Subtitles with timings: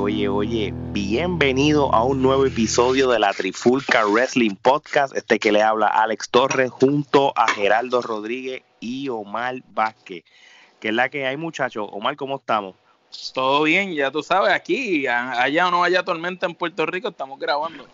[0.00, 5.12] Oye, oye, bienvenido a un nuevo episodio de la Trifulca Wrestling Podcast.
[5.16, 10.22] Este que le habla Alex Torres junto a Geraldo Rodríguez y Omar Vázquez.
[10.78, 11.88] Que es la que hay, muchachos.
[11.90, 12.76] Omar, ¿cómo estamos?
[13.34, 17.36] Todo bien, ya tú sabes, aquí, allá o no haya tormenta en Puerto Rico, estamos
[17.40, 17.84] grabando.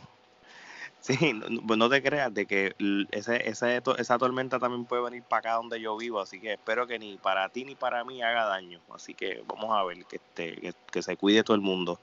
[1.04, 2.74] Sí, no, pues no te creas de que
[3.10, 6.86] ese, ese, esa tormenta también puede venir para acá donde yo vivo, así que espero
[6.86, 8.80] que ni para ti ni para mí haga daño.
[8.90, 12.00] Así que vamos a ver que, este, que, se cuide todo el mundo.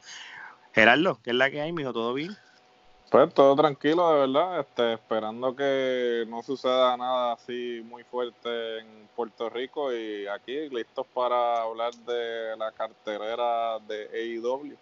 [0.73, 1.93] Gerardo, ¿qué es la que hay, mijo?
[1.93, 2.37] ¿Todo bien?
[3.09, 9.09] Pues todo tranquilo, de verdad, este, esperando que no suceda nada así muy fuerte en
[9.15, 14.77] Puerto Rico y aquí listos para hablar de la carterera de AEW.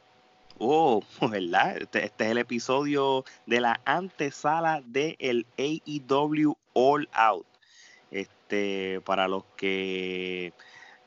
[0.59, 1.77] Oh, ¿verdad?
[1.77, 7.45] Este, este, es el episodio de la antesala del el AEW All Out.
[8.11, 10.51] Este, para los que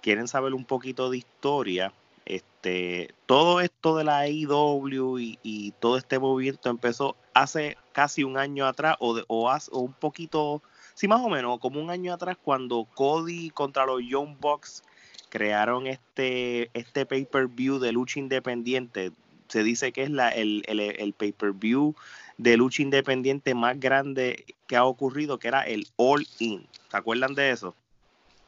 [0.00, 1.92] quieren saber un poquito de historia,
[2.24, 8.66] este, todo esto de la AEW y, todo este movimiento empezó hace casi un año
[8.66, 10.62] atrás o, o, hace, o un poquito,
[10.94, 14.82] sí más o menos, como un año atrás cuando Cody contra los Young Bucks
[15.28, 19.12] crearon este, este pay-per-view de lucha independiente
[19.52, 21.94] se dice que es la, el, el, pay-per-view
[22.38, 26.66] de lucha independiente más grande que ha ocurrido, que era el All In.
[26.90, 27.76] ¿Se acuerdan de eso?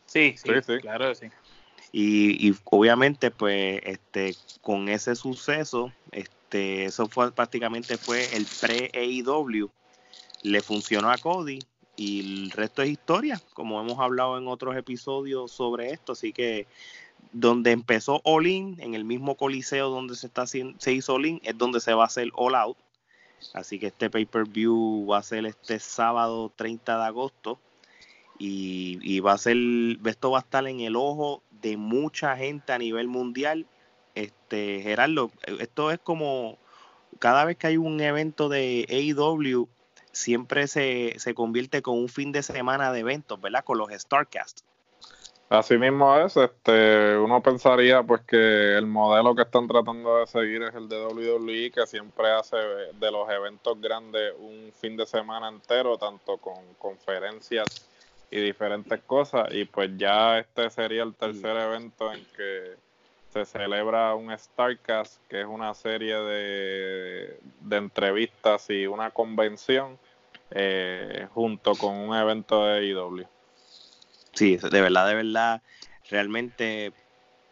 [0.07, 1.27] Sí, sí, claro sí.
[1.93, 9.71] Y, y, obviamente, pues, este, con ese suceso, este, eso fue prácticamente fue el pre-AEW.
[10.43, 11.59] Le funcionó a Cody
[11.97, 16.13] y el resto es historia, como hemos hablado en otros episodios sobre esto.
[16.13, 16.67] Así que
[17.33, 21.41] donde empezó All In, en el mismo coliseo donde se, está se hizo All In,
[21.45, 22.77] es donde se va a hacer All Out.
[23.53, 27.59] Así que este pay-per-view va a ser este sábado 30 de agosto.
[28.39, 29.57] Y, va a ser,
[30.05, 33.67] esto va a estar en el ojo de mucha gente a nivel mundial.
[34.15, 35.31] Este, Gerardo,
[35.61, 36.59] esto es como
[37.19, 39.69] cada vez que hay un evento de AEW,
[40.13, 43.65] siempre se, se convierte con un fin de semana de eventos, ¿verdad?
[43.65, 44.65] Con los Starcasts.
[45.51, 50.63] Así mismo es, este, uno pensaría pues que el modelo que están tratando de seguir
[50.63, 55.49] es el de WWE, que siempre hace de los eventos grandes un fin de semana
[55.49, 57.67] entero, tanto con conferencias
[58.31, 62.75] y diferentes cosas, y pues ya este sería el tercer evento en que
[63.29, 69.99] se celebra un Starcast, que es una serie de, de entrevistas y una convención
[70.51, 73.34] eh, junto con un evento de IW.
[74.35, 75.63] Sí, de verdad, de verdad,
[76.11, 76.93] realmente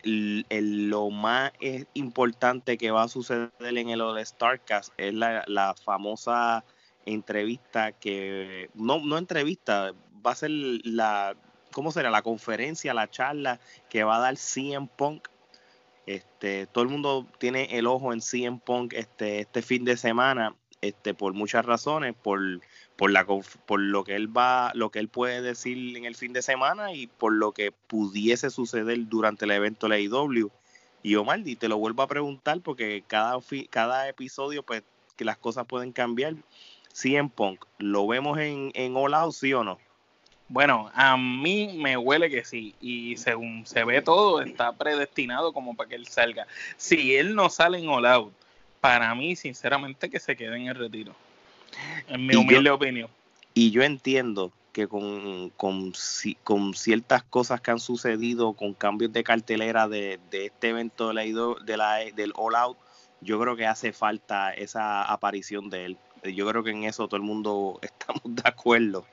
[0.05, 1.53] lo más
[1.95, 6.65] importante que va a suceder en el All Starcast es la, famosa
[7.07, 9.93] entrevista que, no, no entrevista,
[10.25, 11.37] va a ser la,
[11.73, 12.11] ¿cómo será?
[12.11, 15.29] La conferencia, la charla que va a dar CM Punk.
[16.07, 20.57] Este, todo el mundo tiene el ojo en CM Punk este, este fin de semana,
[20.81, 22.41] este, por muchas razones, por
[22.97, 26.33] por, la, por lo que él va, lo que él puede decir en el fin
[26.33, 30.51] de semana y por lo que pudiese suceder durante el evento de la IW.
[31.03, 33.39] Y Omar, y te lo vuelvo a preguntar porque cada,
[33.71, 34.83] cada episodio, pues,
[35.17, 36.35] que las cosas pueden cambiar.
[36.93, 39.79] Sí, en Punk, ¿lo vemos en, en All Out, sí o no?
[40.49, 42.75] Bueno, a mí me huele que sí.
[42.81, 46.47] Y según se ve todo, está predestinado como para que él salga.
[46.77, 48.35] Si él no sale en All Out,
[48.81, 51.15] para mí, sinceramente, que se quede en el retiro.
[52.09, 53.09] En mi humilde opinión.
[53.55, 55.93] Y yo entiendo que con, con,
[56.75, 61.77] ciertas cosas que han sucedido, con cambios de cartelera de, este evento de la, de
[61.77, 62.79] la, del All Out,
[63.21, 65.99] yo creo que hace falta esa aparición de él.
[66.35, 69.07] Yo creo que en eso todo el mundo estamos de acuerdo.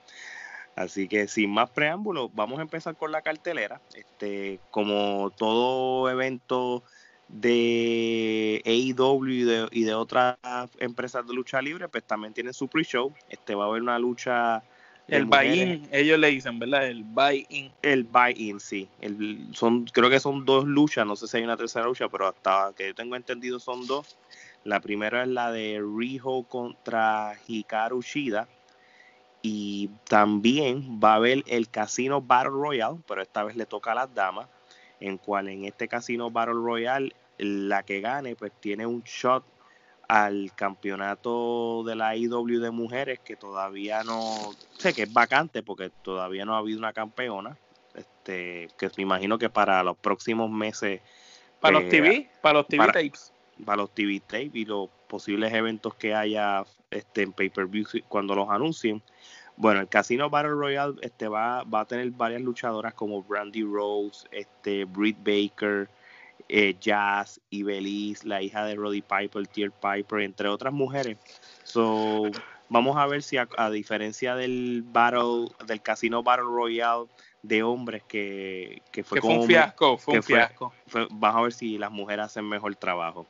[0.76, 3.82] Así que sin más preámbulos, vamos a empezar con la cartelera.
[3.94, 6.84] Este, como todo evento
[7.30, 10.38] de AEW y de, y de otras
[10.80, 13.14] empresas de lucha libre, pues también tienen su pre-show.
[13.30, 14.64] Este va a haber una lucha.
[15.08, 16.88] El buy-in, ellos le dicen, ¿verdad?
[16.88, 17.72] El buy-in.
[17.82, 18.88] El buy-in, sí.
[19.02, 22.28] El, son, creo que son dos luchas, no sé si hay una tercera lucha, pero
[22.28, 24.18] hasta que yo tengo entendido son dos.
[24.64, 28.48] La primera es la de Riho contra Hikaru Shida.
[29.42, 33.96] Y también va a haber el Casino Battle Royale, pero esta vez le toca a
[33.96, 34.48] las damas
[35.00, 39.44] en cual en este casino Battle Royale la que gane pues tiene un shot
[40.10, 45.92] al campeonato de la IW de mujeres que todavía no sé que es vacante porque
[46.02, 47.58] todavía no ha habido una campeona.
[47.94, 51.02] Este que me imagino que para los próximos meses
[51.60, 53.32] para los TV eh, para los TV tapes.
[53.64, 57.86] para los TV tapes y los posibles eventos que haya este en pay per view
[58.08, 59.02] cuando los anuncien
[59.60, 64.26] bueno, el Casino Battle Royale este, va, va a tener varias luchadoras como Brandy Rose,
[64.32, 65.90] este, Britt Baker,
[66.48, 71.18] eh, Jazz y Belize, la hija de Roddy Piper, Tier Piper, entre otras mujeres.
[71.64, 72.32] So,
[72.70, 77.08] vamos a ver si a, diferencia del Battle, del Casino Battle Royale
[77.44, 80.74] de hombres que, que fue como un fiasco, fue un fiasco.
[81.12, 83.28] vamos a ver si las mujeres hacen mejor trabajo.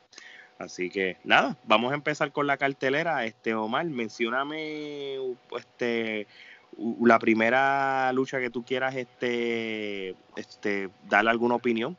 [0.60, 3.24] Así que nada, vamos a empezar con la cartelera.
[3.24, 5.16] Este Omar, mencióname
[5.56, 6.26] este
[7.00, 11.96] la primera lucha que tú quieras este este darle alguna opinión.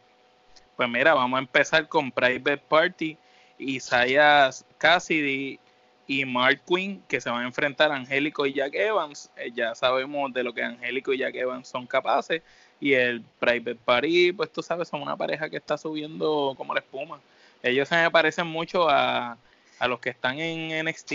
[0.78, 3.18] Pues mira, vamos a empezar con Private Party,
[3.58, 5.60] Isaiah Cassidy
[6.06, 9.31] y Mark Quinn, que se van a enfrentar a Angélico y Jack Evans.
[9.38, 12.44] Eh, ya sabemos de lo que Angélico y Jack Evans son capaces.
[12.80, 16.81] Y el Private Party, pues tú sabes, son una pareja que está subiendo como la
[16.81, 17.19] espuma
[17.63, 19.38] ellos se me parecen mucho a,
[19.80, 21.13] a los que están en NXT,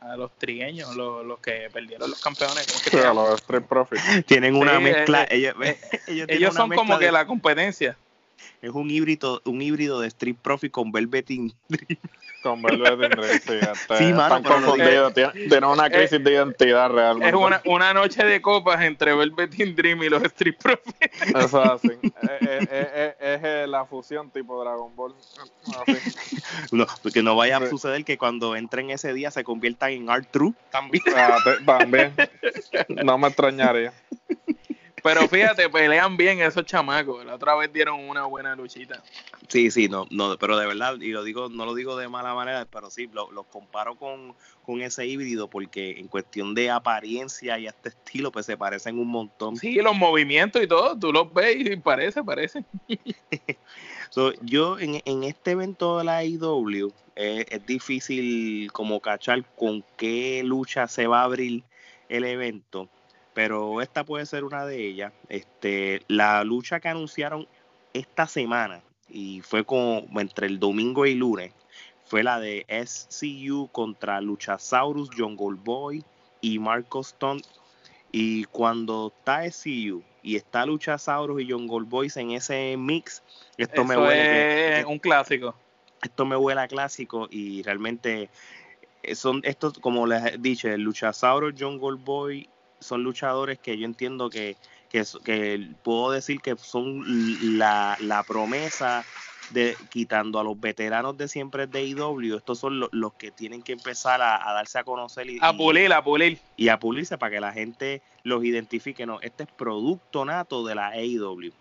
[0.00, 2.94] a los trigueños, los, los que perdieron los campeones.
[2.94, 4.02] a los Street Profits.
[4.26, 5.24] Tienen una mezcla.
[5.24, 5.56] Eh, ellos,
[6.28, 7.96] ellos, son como que la competencia
[8.62, 11.98] es un híbrido, un híbrido de Street Profit con Velveteen Dream.
[12.42, 13.58] Con Velveteen Dream, sí.
[13.70, 15.14] Hasta sí, mano, confundidos.
[15.14, 17.28] Tienen una crisis de identidad realmente.
[17.28, 21.22] Es una, una noche de copas entre Velveteen Dream y los Street Profits.
[21.34, 21.90] Eso es así.
[22.40, 22.68] es,
[23.20, 25.14] es, es, la fusión tipo Dragon Ball.
[26.72, 30.28] No, porque no vaya a suceder que cuando entren ese día se conviertan en Art
[30.30, 31.02] True también.
[31.16, 32.12] Ah, también.
[32.88, 33.92] No me extrañaría.
[35.06, 37.24] Pero fíjate, pelean bien esos chamacos.
[37.24, 39.04] La otra vez dieron una buena luchita.
[39.46, 42.34] Sí, sí, no, no, pero de verdad, y lo digo, no lo digo de mala
[42.34, 44.34] manera, pero sí, los lo comparo con,
[44.80, 49.56] ese híbrido porque en cuestión de apariencia y este estilo, pues se parecen un montón.
[49.56, 52.64] Sí, los movimientos y todo, tú los ves y parece, parece.
[54.42, 60.42] yo en, en, este evento de la IW eh, es difícil como cachar con qué
[60.44, 61.62] lucha se va a abrir
[62.08, 62.88] el evento
[63.36, 65.12] pero esta puede ser una de ellas.
[65.28, 67.46] Este, la lucha que anunciaron
[67.92, 71.52] esta semana y fue como entre el domingo y lunes
[72.06, 76.02] fue la de SCU contra Luchasaurus, John Goldboy
[76.40, 77.42] y Marcos Stone.
[78.10, 83.22] Y cuando está SCU y está Luchasaurus y John Goldboy en ese mix,
[83.58, 84.80] esto me huele.
[84.80, 85.54] Es un clásico.
[86.02, 88.30] Esto me huele a clásico y realmente
[89.12, 92.48] son estos, como les he dicho, Luchasaurus, John Goldboy
[92.86, 94.56] son luchadores que yo entiendo que,
[94.90, 97.02] que, puedo decir que son
[97.58, 99.04] la, promesa
[99.50, 103.72] de quitando a los veteranos de siempre de IW, estos son los, que tienen que
[103.72, 107.40] empezar a, darse a conocer y a pulir, a pulir y a pulirse para que
[107.40, 111.52] la gente los identifique, no, este es producto nato de la AEW.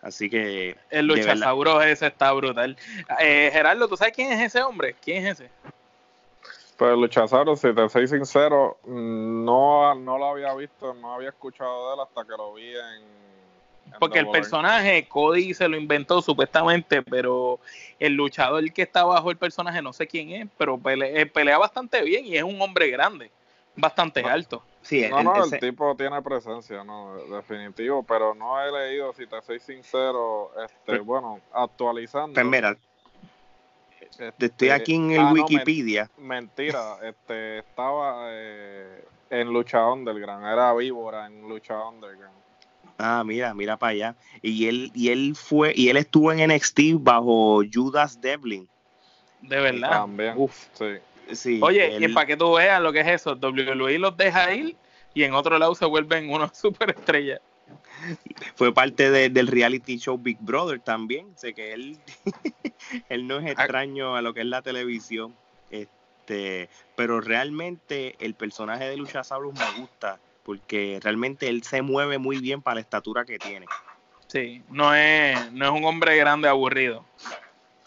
[0.00, 2.76] Así que el luchasauro ese está brutal.
[3.20, 4.96] Eh, Gerardo, ¿tú sabes quién es ese hombre?
[5.00, 5.50] ¿Quién es ese?
[6.82, 8.76] Pues Luchasauro, si te soy sincero,
[9.44, 13.22] no, no lo había visto, no había escuchado de él hasta que lo vi en...
[13.98, 17.60] Porque el personaje, Cody se lo inventó supuestamente, pero
[17.98, 22.02] el luchador que está bajo el personaje, no sé quién es, pero eh, pelea, bastante
[22.02, 23.30] bien y es un hombre grande,
[23.76, 24.62] bastante alto.
[24.80, 29.40] Sí, no, no, el tipo tiene presencia, no, definitivo, pero no he leído, si te
[29.42, 32.34] soy sincero, este, bueno, actualizando.
[32.34, 32.76] Pues mira,
[34.18, 36.10] este, Estoy aquí en el ah, Wikipedia.
[36.18, 42.36] mentira, este, estaba eh, en Lucha Underground, era víbora en Lucha Underground.
[42.98, 44.16] Ah, mira, mira para allá.
[44.42, 48.68] Y él, y él fue, y él estuvo en NXT bajo Judas Devlin.
[49.40, 49.90] De verdad.
[49.90, 50.34] También.
[50.36, 50.68] Uf.
[51.32, 51.60] Sí.
[51.62, 54.76] Oye, y para que tú veas lo que es eso, WWE los deja ir
[55.14, 57.40] y en otro lado se vuelven unos superestrellas.
[58.54, 61.26] Fue parte del reality show Big Brother también.
[61.36, 61.98] Sé que él,
[63.08, 63.50] él no es ah.
[63.52, 65.34] extraño a lo que es la televisión.
[65.70, 66.01] Este,
[66.94, 72.62] pero realmente el personaje de Luchasaurus me gusta porque realmente él se mueve muy bien
[72.62, 73.66] para la estatura que tiene.
[74.26, 77.04] Sí, no es, no es un hombre grande aburrido.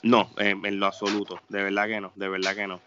[0.03, 2.81] No, en lo absoluto, de verdad que no, de verdad que no.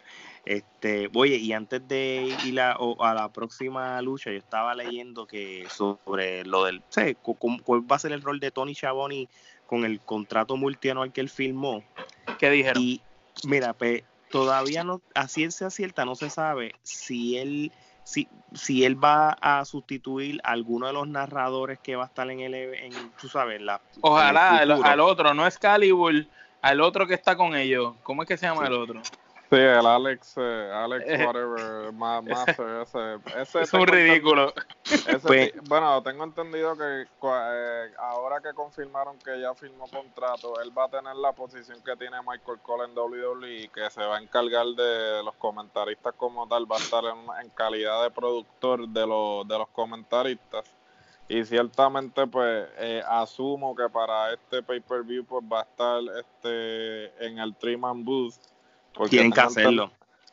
[0.49, 5.67] Este, oye, y antes de ir a, a, la próxima lucha, yo estaba leyendo que
[5.69, 9.29] sobre lo del, sé, cuál va a ser el rol de Tony Schiavone
[9.67, 11.85] con el contrato multianual que él firmó.
[12.39, 12.83] ¿Qué dijeron?
[12.83, 13.03] Y
[13.45, 17.73] mira, pues todavía no, a ciencia cierta no se sabe si él,
[18.05, 22.31] si, si él va a sustituir a alguno de los narradores que va a estar
[22.31, 23.81] en el, en, tú sabes, la.
[24.01, 26.27] Ojalá al, otro, no es Calibur,
[26.63, 27.95] al otro que está con ellos.
[28.03, 29.03] ¿Cómo es que se llama el otro?
[29.51, 34.53] Sí, el Alex, eh, Alex whatever, Master, ese, ese es un ridículo.
[35.23, 40.85] Pues, bueno, tengo entendido que eh, ahora que confirmaron que ya firmó contrato, él va
[40.85, 44.67] a tener la posición que tiene Michael Cole en WWE, que se va a encargar
[44.67, 49.57] de los comentaristas como tal, va a estar en, calidad de productor de, los de
[49.57, 50.67] los comentaristas.
[51.27, 57.39] Y ciertamente, pues, eh, asumo que para este pay-per-view, pues, va a estar este en
[57.39, 58.35] el Three-Man Booth
[59.09, 59.91] tienen que hacerlo.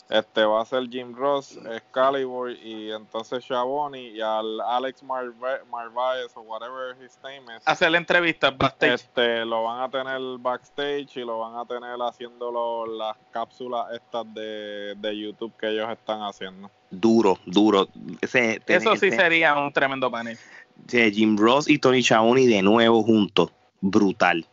[0.10, 6.42] Este va a ser Jim Ross, Excalibur y entonces Shaboni y al Alex Marvaez o
[6.42, 7.64] whatever his name is.
[7.66, 8.94] Hacer la entrevista backstage.
[8.94, 14.32] Este, lo van a tener backstage y lo van a tener haciendo las cápsulas estas
[14.36, 16.70] de, YouTube que ellos están haciendo.
[16.92, 17.88] Duro, duro.
[18.22, 20.38] Eso sí sería un tremendo panel.
[20.88, 23.52] Jim Ross y Tony Shaboni de nuevo juntos.
[23.82, 24.46] Brutal.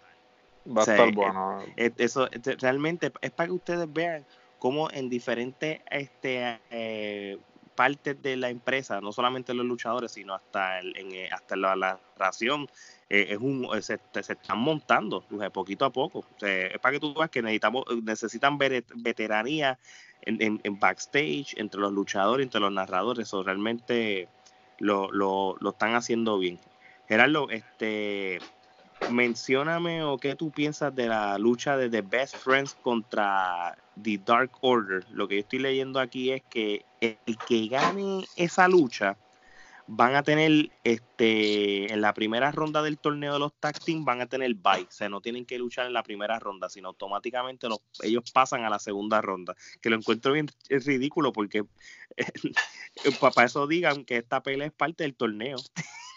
[0.66, 1.58] Va a estar bueno.
[1.76, 2.28] Eso
[2.58, 4.24] realmente es para que ustedes vean
[4.58, 7.36] cómo en diferentes este, eh,
[7.74, 11.74] partes de la empresa, no solamente los luchadores, sino hasta el, en, eh, hasta la,
[11.74, 12.68] la ración,
[13.10, 16.24] eh, es un, se, están montando poquito a poco.
[16.40, 19.78] es para que tú veas que necesitamos, necesitan veteranía
[20.22, 23.26] en, en, backstage, entre los luchadores, entre los narradores.
[23.26, 24.28] Eso realmente
[24.78, 26.60] lo, lo, lo están haciendo bien.
[27.08, 28.38] Gerardo, este
[29.10, 34.52] mencióname o qué tú piensas de la lucha de The Best Friends contra The Dark
[34.60, 35.04] Order.
[35.10, 39.16] Lo que yo estoy leyendo aquí es que el que gane esa lucha
[39.86, 44.20] van a tener este en la primera ronda del torneo de los tag team van
[44.20, 47.66] a tener bye, o sea, no tienen que luchar en la primera ronda, sino automáticamente
[48.02, 51.64] ellos pasan a la segunda ronda, que lo encuentro bien ridículo porque
[53.20, 55.56] para eso digan que esta pelea es parte del torneo.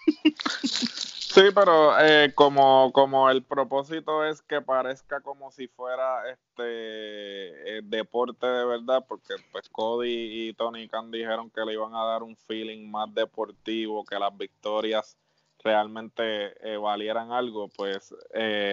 [1.36, 7.82] Sí, pero eh, como, como el propósito es que parezca como si fuera este eh,
[7.84, 12.24] deporte de verdad, porque pues Cody y Tony Khan dijeron que le iban a dar
[12.24, 15.18] un feeling más deportivo, que las victorias
[15.62, 18.16] realmente eh, valieran algo, pues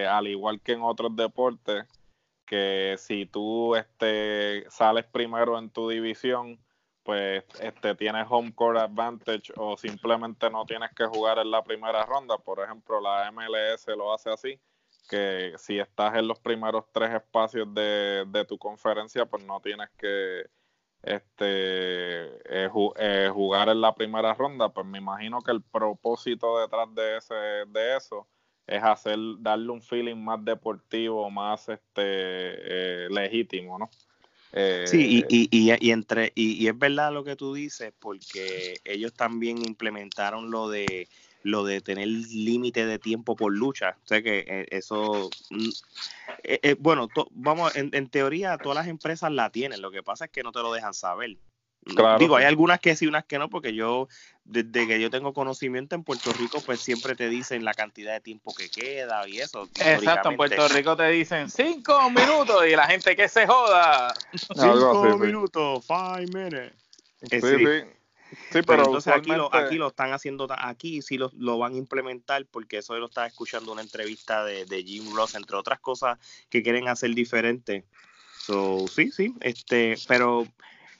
[0.09, 1.83] al igual que en otros deportes,
[2.45, 6.57] que si tú este, sales primero en tu división,
[7.03, 12.05] pues este tienes home court advantage o simplemente no tienes que jugar en la primera
[12.05, 12.37] ronda.
[12.37, 14.59] Por ejemplo, la MLS lo hace así,
[15.09, 19.89] que si estás en los primeros tres espacios de, de tu conferencia, pues no tienes
[19.97, 20.45] que
[21.03, 24.69] este eh, eh, jugar en la primera ronda.
[24.69, 27.35] Pues me imagino que el propósito detrás de ese
[27.67, 28.27] de eso
[28.65, 33.89] es hacer darle un feeling más deportivo, más este eh, legítimo, ¿no?
[34.85, 39.57] Sí, y, y, y, entre, y, es verdad lo que tú dices, porque ellos también
[39.59, 41.07] implementaron lo de
[41.43, 43.97] lo de tener límite de tiempo por lucha.
[44.03, 45.69] O sea que eh, eso, mm,
[46.43, 50.25] eh, eh, bueno, vamos, en, en, teoría todas las empresas la tienen, lo que pasa
[50.25, 51.37] es que no te lo dejan saber.
[52.19, 54.07] Digo, hay algunas que sí, unas que no, porque yo,
[54.45, 58.21] desde que yo tengo conocimiento en Puerto Rico, pues siempre te dicen la cantidad de
[58.21, 59.69] tiempo que queda y eso.
[59.79, 64.13] Exacto, en Puerto Rico te dicen cinco minutos y la gente que se joda.
[64.55, 66.73] Cinco minutos, five minutes.
[67.29, 67.83] Sí, sí.
[68.51, 71.77] Sí, pero, entonces aquí lo, aquí lo están haciendo, aquí sí lo, lo, van a
[71.77, 76.17] implementar porque eso lo estaba escuchando una entrevista de, de Jim Ross, entre otras cosas
[76.49, 77.85] que quieren hacer diferente.
[78.39, 80.47] So, sí, sí, este, pero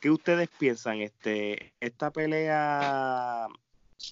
[0.04, 1.00] ¿Qué ustedes piensan?
[1.00, 3.48] Este, esta pelea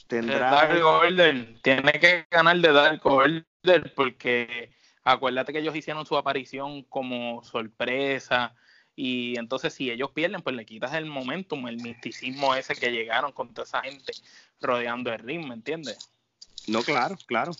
[0.07, 0.49] tendrá.
[0.49, 3.45] Dark Order tiene que ganar de Dark Order
[3.93, 4.71] porque
[5.03, 8.55] acuérdate que ellos hicieron su aparición como sorpresa
[8.95, 13.33] y entonces si ellos pierden pues le quitas el momentum, el misticismo ese que llegaron
[13.33, 14.13] con toda esa gente
[14.61, 16.09] rodeando el ring, ¿me entiendes?
[16.67, 17.51] No, claro, claro.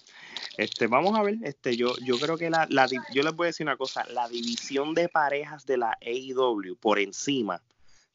[0.56, 3.48] Este, vamos a ver, este, yo, yo creo que la, la, yo les voy a
[3.48, 7.62] decir una cosa, la división de parejas de la AEW por encima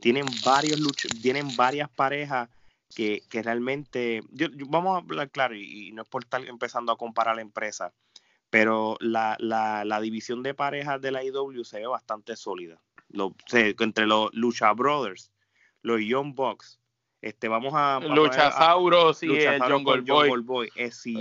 [0.00, 0.80] tienen varios
[1.22, 2.48] tienen varias parejas
[2.94, 6.96] que, que realmente, yo, vamos a hablar claro, y, no es por estar empezando a
[6.96, 7.92] comparar la empresa,
[8.50, 12.80] pero la, la, la división de parejas de la IW se ve bastante sólida.
[13.08, 15.32] Lo, entre los Lucha Brothers,
[15.82, 16.78] los Young Bucks,
[17.20, 18.00] este, vamos a...
[18.00, 20.70] Luchasauros y el Jungle Boy, Boy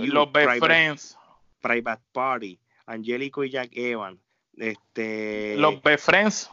[0.06, 1.18] los Best Friends.
[1.60, 4.20] Private Party, Angélico y Jack Evans,
[4.56, 5.56] este...
[5.56, 6.50] Los Best Friends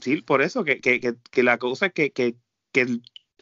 [0.00, 2.36] sí, por eso, que, que, que, la cosa es que, que,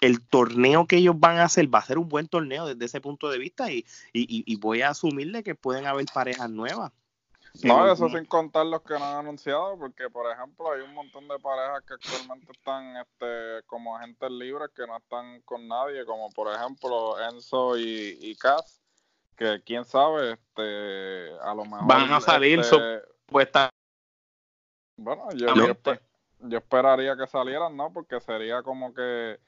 [0.00, 3.00] el, torneo que ellos van a hacer va a ser un buen torneo desde ese
[3.00, 6.92] punto de vista y, y, y voy a asumirle que pueden haber parejas nuevas.
[7.62, 11.28] No, eso sin contar los que no han anunciado, porque por ejemplo hay un montón
[11.28, 16.30] de parejas que actualmente están este, como agentes libres que no están con nadie, como
[16.30, 18.80] por ejemplo Enzo y, y Cass,
[19.36, 23.70] que quién sabe, este, a lo mejor van a salir este, supuestas.
[24.96, 25.74] Bueno, yo, yo,
[26.42, 27.92] yo esperaría que salieran, ¿no?
[27.92, 29.38] Porque sería como que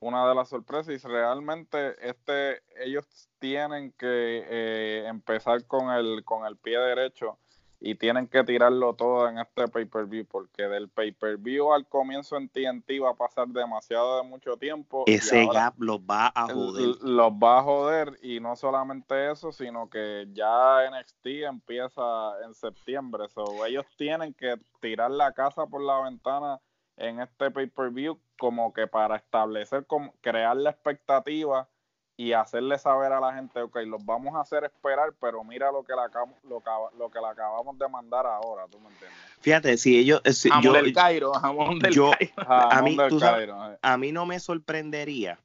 [0.00, 3.06] una de las sorpresas y realmente este ellos
[3.38, 7.38] tienen que eh, empezar con el con el pie derecho
[7.84, 13.02] y tienen que tirarlo todo en este pay-per-view porque del pay-per-view al comienzo en TNT
[13.02, 15.02] va a pasar demasiado de mucho tiempo.
[15.08, 16.94] Ese gap los va a joder.
[17.02, 22.02] Los va a joder y no solamente eso, sino que ya NXT empieza
[22.44, 23.28] en septiembre.
[23.30, 26.60] So, ellos tienen que tirar la casa por la ventana
[26.96, 31.68] en este pay-per-view como que para establecer, como, crear la expectativa
[32.16, 35.82] y hacerle saber a la gente, ok, los vamos a hacer esperar, pero mira lo
[35.82, 36.62] que le acabamos, lo,
[36.98, 39.18] lo que le acabamos de mandar ahora, ¿tú me entiendes?
[39.40, 40.20] Fíjate, si ellos...
[40.32, 42.32] Si, yo, del Cairo, jamón del yo, Cairo.
[42.46, 43.78] a, mí, Cairo, eh.
[43.80, 45.38] a mí no me sorprendería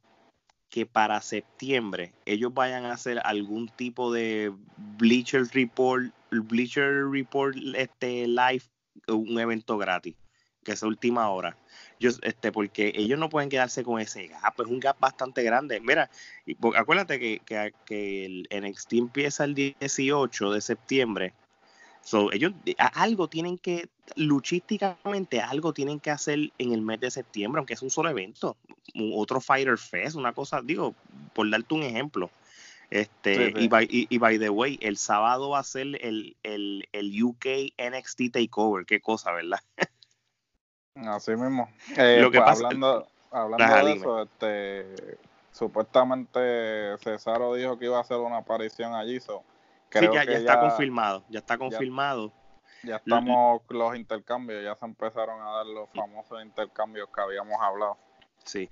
[0.69, 4.53] que para septiembre ellos vayan a hacer algún tipo de
[4.97, 8.63] Bleacher Report, Bleacher Report este live,
[9.07, 10.15] un evento gratis,
[10.65, 11.55] que es última hora
[11.99, 15.79] yo, este, porque ellos no pueden quedarse con ese gap, es un gap bastante grande.
[15.79, 16.09] Mira,
[16.45, 21.33] y, acuérdate que, que, que, el NXT empieza el 18 de septiembre.
[22.01, 22.53] So, ellos
[22.93, 27.81] algo tienen que, luchísticamente, algo tienen que hacer en el mes de septiembre, aunque es
[27.81, 28.55] un solo evento,
[29.13, 30.95] otro Fighter Fest, una cosa, digo,
[31.33, 32.31] por darte un ejemplo.
[32.89, 37.23] Este, Y, by, y, by, the way, el sábado va a ser el, el, el
[37.23, 39.59] UK NXT Takeover, qué cosa, ¿verdad?
[41.05, 41.69] Así mismo.
[41.95, 45.17] Eh, Lo que pues, hablando, hablando de eso, este,
[45.51, 49.19] supuestamente Cesaro dijo que iba a hacer una aparición allí.
[49.19, 49.43] So,
[49.89, 52.31] creo sí, ya, ya, está confirmado, ya está confirmado.
[52.83, 57.97] Ya, estamos los intercambios, ya se empezaron a dar los famosos intercambios que habíamos hablado.
[58.47, 58.69] Sí,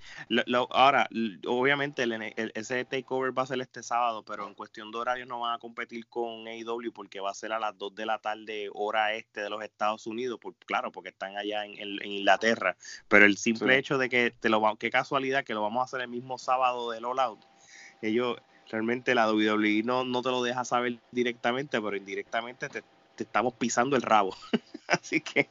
[0.70, 1.06] ahora,
[1.46, 5.40] obviamente el, ese takeover va a ser este sábado, pero en cuestión de horario no
[5.40, 8.70] van a competir con AEW porque va a ser a las 2 de la tarde,
[8.72, 12.74] hora este de los Estados Unidos, por, claro, porque están allá en, Inglaterra.
[13.08, 16.00] Pero el simple hecho de que, te lo qué casualidad que lo vamos a hacer
[16.00, 17.44] el mismo sábado del All Out,
[18.00, 18.38] ellos
[18.70, 22.82] realmente la WWE no, no te lo deja saber directamente, pero indirectamente te,
[23.14, 24.34] te estamos pisando el rabo.
[24.88, 25.48] Así que.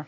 [0.00, 0.06] ¿eh?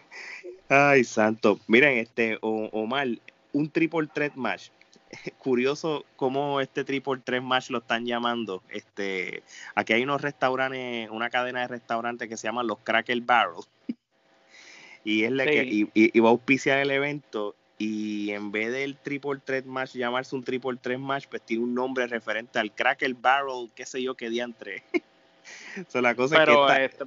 [0.73, 1.59] Ay, santo.
[1.67, 3.09] Miren, este, Omar,
[3.53, 4.69] un triple threat match.
[5.39, 8.63] Curioso cómo este triple threat match lo están llamando.
[8.69, 9.43] Este,
[9.75, 13.65] aquí hay unos restaurantes, una cadena de restaurantes que se llaman los Cracker Barrel.
[15.05, 19.41] y es la que y, va a auspiciar el evento y en vez del triple
[19.45, 23.73] threat match llamarse un triple threat match, pues tiene un nombre referente al Cracker Barrel,
[23.75, 24.85] qué sé yo, qué diantre.
[25.89, 27.07] so, la cosa Pero es que esta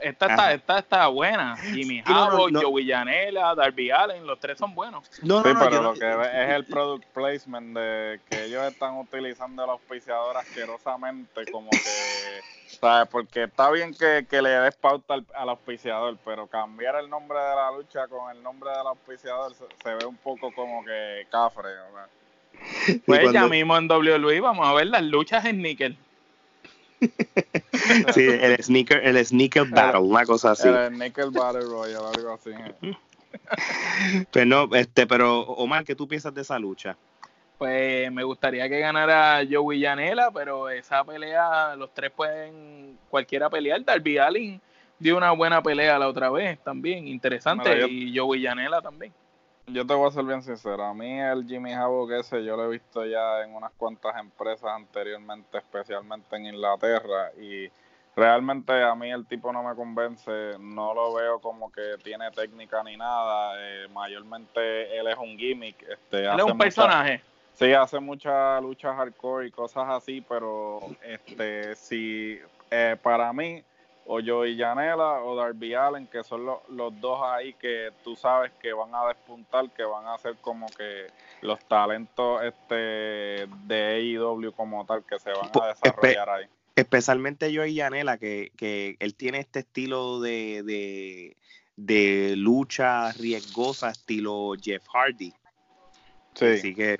[0.00, 1.56] está, esta está buena.
[1.56, 5.08] Jimmy Havoc, Joey Janela, Darby Allen, los tres son buenos.
[5.22, 9.66] No, sí, pero lo que es el product placement de que ellos están utilizando a
[9.66, 13.08] la auspiciadora asquerosamente, como que, ¿sabes?
[13.08, 17.54] Porque está bien que, que le des pauta al, auspiciador, pero cambiar el nombre de
[17.54, 21.68] la lucha con el nombre del auspiciador se, ve un poco como que cafre.
[23.04, 25.98] Pues ya mismo en WWE vamos a ver las luchas en níquel.
[28.14, 30.68] sí, el sneaker, el sneaker battle, una cosa así.
[30.68, 32.50] El sneaker battle royal, algo así.
[34.32, 36.96] pero no, este, pero Omar, ¿qué tú piensas de esa lucha?
[37.58, 43.82] Pues me gustaría que ganara Joey Janela, pero esa pelea, los tres pueden cualquiera pelear.
[43.84, 44.60] Darby Allin
[44.98, 49.12] dio una buena pelea la otra vez también, interesante, y Joey Janela también
[49.66, 50.84] yo te voy a ser bien sincero.
[50.84, 54.70] A mí el Jimmy Havoc ese yo lo he visto ya en unas cuantas empresas
[54.70, 57.32] anteriormente, especialmente en Inglaterra.
[57.38, 57.70] Y
[58.14, 60.56] realmente a mí el tipo no me convence.
[60.60, 63.54] No lo veo como que tiene técnica ni nada.
[63.58, 65.82] Eh, mayormente él es un gimmick.
[65.82, 67.20] Este, él es un personaje.
[67.54, 72.38] Sí, hace muchas luchas hardcore y cosas así, pero este, si
[72.70, 73.64] eh, para mí
[74.06, 78.72] o Joey Janela o Darby Allen, que son los dos ahí que tú sabes que
[78.72, 81.08] van a despuntar, que van a ser como que
[81.42, 82.74] los talentos este
[83.64, 86.46] de AEW como tal, que se van a desarrollar ahí.
[86.76, 91.34] Especialmente Joey Janela, que, que él tiene este estilo de,
[91.76, 95.32] de, lucha riesgosa, estilo Jeff Hardy.
[96.34, 96.44] Sí.
[96.44, 96.98] Así que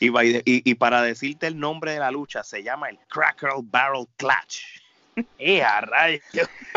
[0.00, 4.06] y, y, y, para decirte el nombre de la lucha, se llama el Cracker Barrel
[4.16, 4.81] Clutch.
[5.38, 5.62] ¡Eh,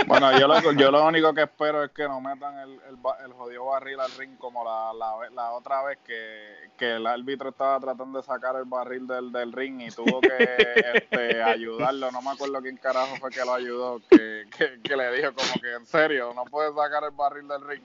[0.07, 2.79] Bueno, yo lo, yo lo único que espero es que no metan el,
[3.23, 4.91] el, jodido barril al ring como la,
[5.33, 9.53] la, otra vez que, que, el árbitro estaba tratando de sacar el barril del, del
[9.53, 10.57] ring y tuvo que
[10.95, 12.11] este, ayudarlo.
[12.11, 14.45] No me acuerdo quién carajo fue que lo ayudó, que,
[14.83, 17.83] que, le dijo como que en serio, no puedes sacar el barril del ring.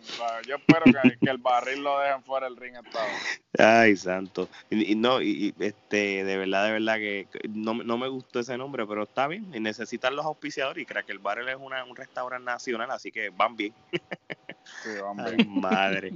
[0.48, 3.00] yo espero que, que, el barril lo dejen fuera del ring esta
[3.58, 4.48] Ay, santo.
[4.70, 8.86] Y, no, y, este, de verdad, de verdad que no, no me gustó ese nombre,
[8.86, 9.50] pero está bien.
[9.54, 13.56] Y necesitan los y y el Barrel es una, un restaurante nacional, así que van
[13.56, 13.74] bien.
[15.18, 16.12] Ay, madre.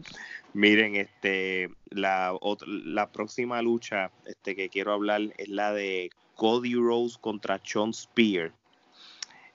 [0.52, 7.18] Miren, este, la, la próxima lucha este, que quiero hablar es la de Cody Rose
[7.20, 8.52] contra Sean Spear.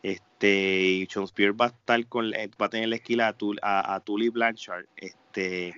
[0.03, 3.95] Este, y Sean Spear va a estar con, eh, va a tener la esquila a,
[3.95, 4.86] a, Tully Blanchard.
[4.97, 5.75] Este,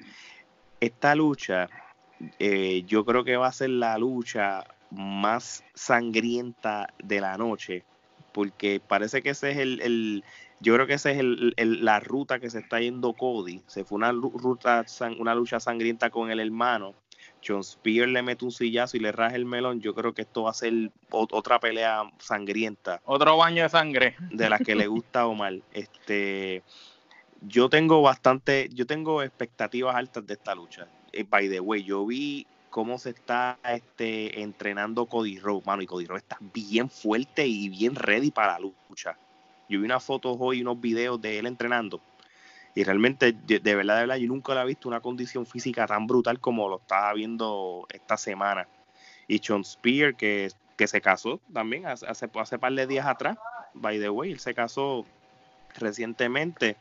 [0.79, 1.69] esta lucha,
[2.39, 7.83] eh, yo creo que va a ser la lucha más sangrienta de la noche,
[8.31, 10.23] porque parece que ese es el,
[10.59, 13.61] yo creo que esa es el, la ruta que se está yendo Cody.
[13.67, 14.85] Se fue una ruta,
[15.17, 16.93] una lucha sangrienta con el hermano.
[17.45, 19.81] John Spear le mete un sillazo y le raja el melón.
[19.81, 23.01] Yo creo que esto va a ser otra pelea sangrienta.
[23.05, 24.15] Otro baño de sangre.
[24.29, 25.63] De las que le gusta o mal.
[25.73, 26.63] Este,
[27.41, 30.87] yo tengo bastante, yo tengo expectativas altas de esta lucha.
[31.11, 35.85] Eh, by the way, yo vi cómo se está este, entrenando Cody Rhodes, mano, y
[35.85, 39.15] Cody Rhodes está bien fuerte y bien ready para la lucha.
[39.69, 42.01] Yo vi unas fotos hoy, unos videos de él entrenando,
[42.73, 46.07] y realmente, de, verdad, de verdad, yo nunca le he visto una condición física tan
[46.07, 48.67] brutal como lo estaba viendo esta semana.
[49.27, 53.37] Y Sean Spear, que, que se casó también hace, hace par de días atrás,
[53.73, 55.05] by the way, él se casó
[55.77, 56.77] recientemente.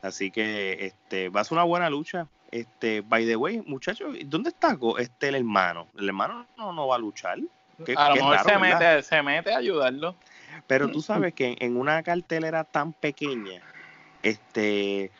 [0.00, 2.28] Así que este va a ser una buena lucha.
[2.50, 5.86] Este, by the way, muchachos, ¿dónde está este el hermano?
[5.98, 7.38] El hermano no, no va a luchar.
[7.96, 10.14] a lo mejor se, mete, se mete a ayudarlo.
[10.66, 13.60] Pero tú sabes que en una cartelera tan pequeña,
[14.22, 15.10] este,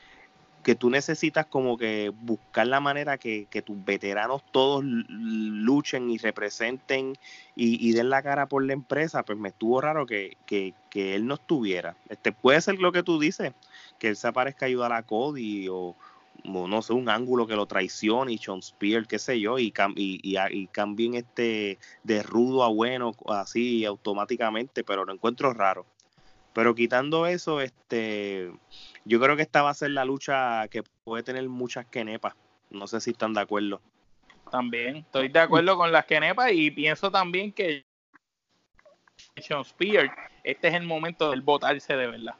[0.62, 7.14] que tú necesitas como que buscar la manera que, tus veteranos todos luchen y representen
[7.56, 11.26] y, den la cara por la empresa, pues me estuvo raro que, que, que, él
[11.26, 11.96] no estuviera.
[12.08, 13.52] Este, puede ser lo que tú dices,
[13.98, 15.96] que él se aparezca a ayudar a Cody o,
[16.44, 20.38] no sé, un ángulo que lo traicione y Sean Spear, qué sé yo, y, y,
[20.50, 25.86] y, cambien este de rudo a bueno así automáticamente, pero lo encuentro raro.
[26.52, 28.50] Pero quitando eso, este,
[29.04, 32.34] yo creo que esta va a ser la lucha que puede tener muchas quenepas.
[32.70, 33.80] No sé si están de acuerdo.
[34.50, 37.84] También, estoy de acuerdo con las quenepas y pienso también que
[39.36, 40.10] Sean Spear,
[40.42, 42.34] este es el momento del votarse de verdad.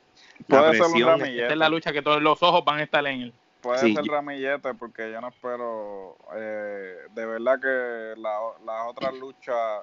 [0.47, 3.23] Puede ser un Esta es la lucha que todos los ojos van a estar en
[3.23, 3.35] él.
[3.61, 6.17] Puede ser ramillete porque yo no espero.
[6.37, 9.83] Eh, de verdad que las otras luchas,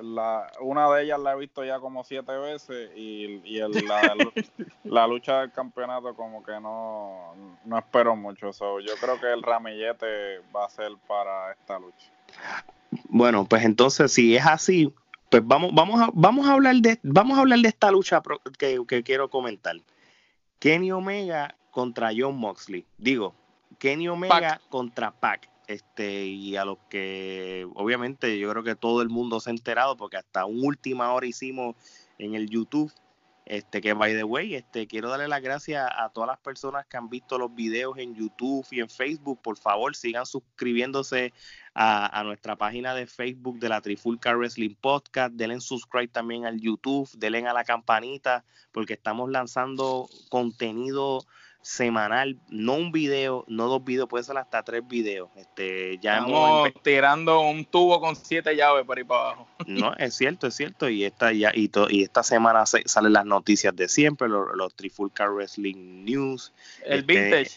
[0.00, 3.72] la, una de ellas la he visto ya como siete veces y, y el,
[4.84, 8.50] la, lucha del campeonato como que no, no espero mucho.
[8.50, 12.10] yo creo que el ramillete va a ser para esta lucha.
[13.04, 14.92] Bueno, pues entonces si es así,
[15.30, 18.20] pues vamos, vamos a, vamos a hablar de, vamos a hablar de esta lucha
[18.58, 19.76] que, que quiero comentar.
[20.58, 22.86] Kenny Omega contra John Moxley.
[22.98, 23.34] Digo,
[23.80, 25.50] Kenny Omega contra Pac.
[25.66, 29.96] Este, y a los que obviamente yo creo que todo el mundo se ha enterado
[29.96, 31.76] porque hasta última hora hicimos
[32.18, 32.92] en el YouTube
[33.44, 36.96] este que by the way este quiero darle las gracias a todas las personas que
[36.96, 41.32] han visto los videos en YouTube y en Facebook por favor sigan suscribiéndose
[41.74, 46.60] a, a nuestra página de Facebook de la Trifulca Wrestling Podcast denle subscribe también al
[46.60, 51.24] YouTube denle a la campanita porque estamos lanzando contenido
[51.62, 55.30] semanal, no un video, no dos videos, puede ser hasta tres videos.
[55.36, 59.48] Este, ya Estamos tirando un tubo con siete llaves por ahí para abajo.
[59.66, 60.88] No, es cierto, es cierto.
[60.88, 65.28] Y esta ya y, y esta semana salen las noticias de siempre, los, los Trifulca
[65.28, 66.52] Wrestling News,
[66.84, 67.50] el este, vintage,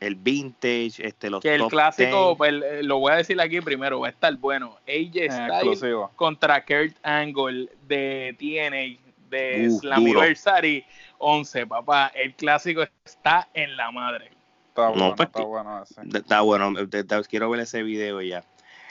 [0.00, 4.08] el vintage, este, los que el clásico, pues, lo voy a decir aquí primero, va
[4.08, 4.76] a estar bueno.
[4.88, 5.84] AJ Styles
[6.16, 9.01] contra Kurt Angle de TNA
[9.32, 10.84] de uh, Slammiversary
[11.18, 12.12] 11, papá.
[12.14, 14.30] El clásico está en la madre.
[14.68, 16.00] Está bueno, pues, está bueno ese.
[16.14, 16.72] Está bueno,
[17.28, 18.44] quiero ver ese video ya.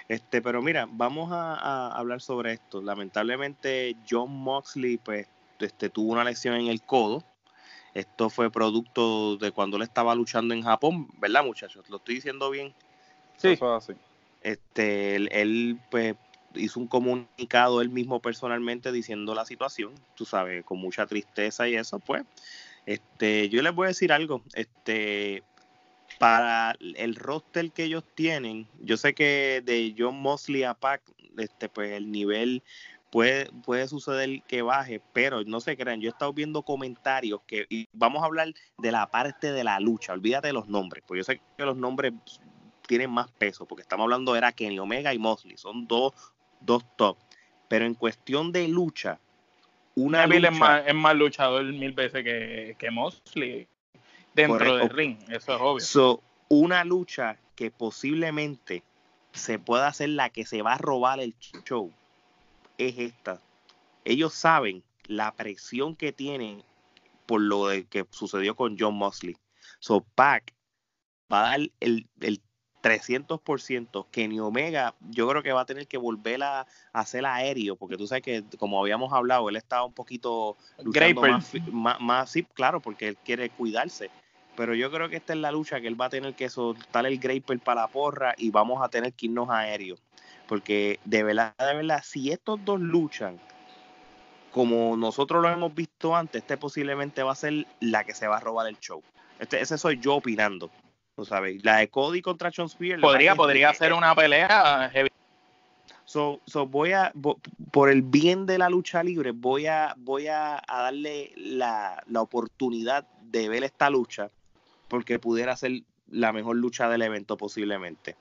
[0.07, 2.81] Este, pero mira, vamos a, hablar sobre esto.
[2.81, 5.27] Lamentablemente, John Moxley, pues,
[5.59, 7.23] este, tuvo una lesión en el codo.
[7.93, 11.89] Esto fue producto de cuando él estaba luchando en Japón, ¿verdad, muchachos?
[11.89, 12.73] ¿Lo estoy diciendo bien?
[13.37, 13.49] Sí.
[13.49, 13.99] Eso es así.
[14.41, 16.15] Este, él, pues,
[16.55, 21.75] hizo un comunicado él mismo personalmente diciendo la situación, tú sabes, con mucha tristeza y
[21.75, 22.23] eso, pues,
[22.85, 25.43] este, yo les voy a decir algo, este,
[26.19, 31.01] para el roster que ellos tienen, yo sé que de John Mosley a Pac,
[31.37, 32.63] este, pues el nivel
[33.09, 37.65] puede, puede suceder que baje, pero no se crean, yo he estado viendo comentarios que,
[37.69, 41.19] y vamos a hablar de la parte de la lucha, olvídate de los nombres, pues
[41.19, 42.13] yo sé que los nombres
[42.87, 46.13] tienen más peso, porque estamos hablando era Kenny Omega y Mosley, son dos
[46.61, 47.17] dos top.
[47.67, 49.19] Pero en cuestión de lucha,
[49.95, 53.67] una lucha, es, más, es más luchador mil veces que, que Mosley
[54.33, 55.85] dentro del ring, eso es obvio.
[55.85, 58.83] So, una lucha que posiblemente
[59.33, 61.91] se pueda hacer la que se va a robar el show
[62.77, 63.39] es esta.
[64.03, 66.63] Ellos saben la presión que tienen
[67.25, 69.37] por lo de que sucedió con John Mosley.
[69.79, 70.53] So Pac
[71.31, 72.41] va a dar el, el
[72.81, 74.07] 300%.
[74.11, 78.07] Kenny Omega, yo creo que va a tener que volver a, hacer aéreo, porque tú
[78.07, 83.07] sabes que, como habíamos hablado, él estaba un poquito luchando más, más, sí, claro, porque
[83.09, 84.09] él quiere cuidarse.
[84.55, 87.05] Pero yo creo que esta es la lucha que él va a tener que soltar
[87.05, 89.95] el Graper para la porra y vamos a tener que irnos aéreo.
[90.47, 93.39] Porque de verdad, de verdad, si estos dos luchan
[94.51, 98.37] como nosotros lo hemos visto antes, este posiblemente va a ser la que se va
[98.37, 99.01] a robar el show.
[99.39, 100.69] Este, ese soy yo opinando.
[101.21, 101.63] ¿No sabes?
[101.63, 102.99] La de Cody contra Sean Spears.
[102.99, 105.09] Podría, podría ser una pelea heavy.
[106.03, 107.13] So, so voy a,
[107.71, 113.07] por el bien de la lucha libre, voy a, voy a, darle la, la, oportunidad
[113.21, 114.31] de ver esta lucha,
[114.87, 118.15] porque pudiera ser la mejor lucha del evento posiblemente.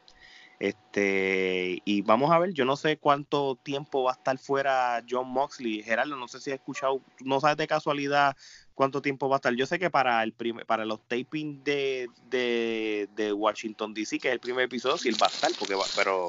[0.61, 5.31] Este, y vamos a ver, yo no sé cuánto tiempo va a estar fuera John
[5.31, 5.83] Moxley.
[5.83, 8.37] Gerardo, no sé si has escuchado, no sabes de casualidad
[8.75, 9.55] cuánto tiempo va a estar.
[9.55, 14.29] Yo sé que para el primer, para los tapings de, de, de Washington DC, que
[14.29, 16.29] es el primer episodio, sí va a estar, porque va, pero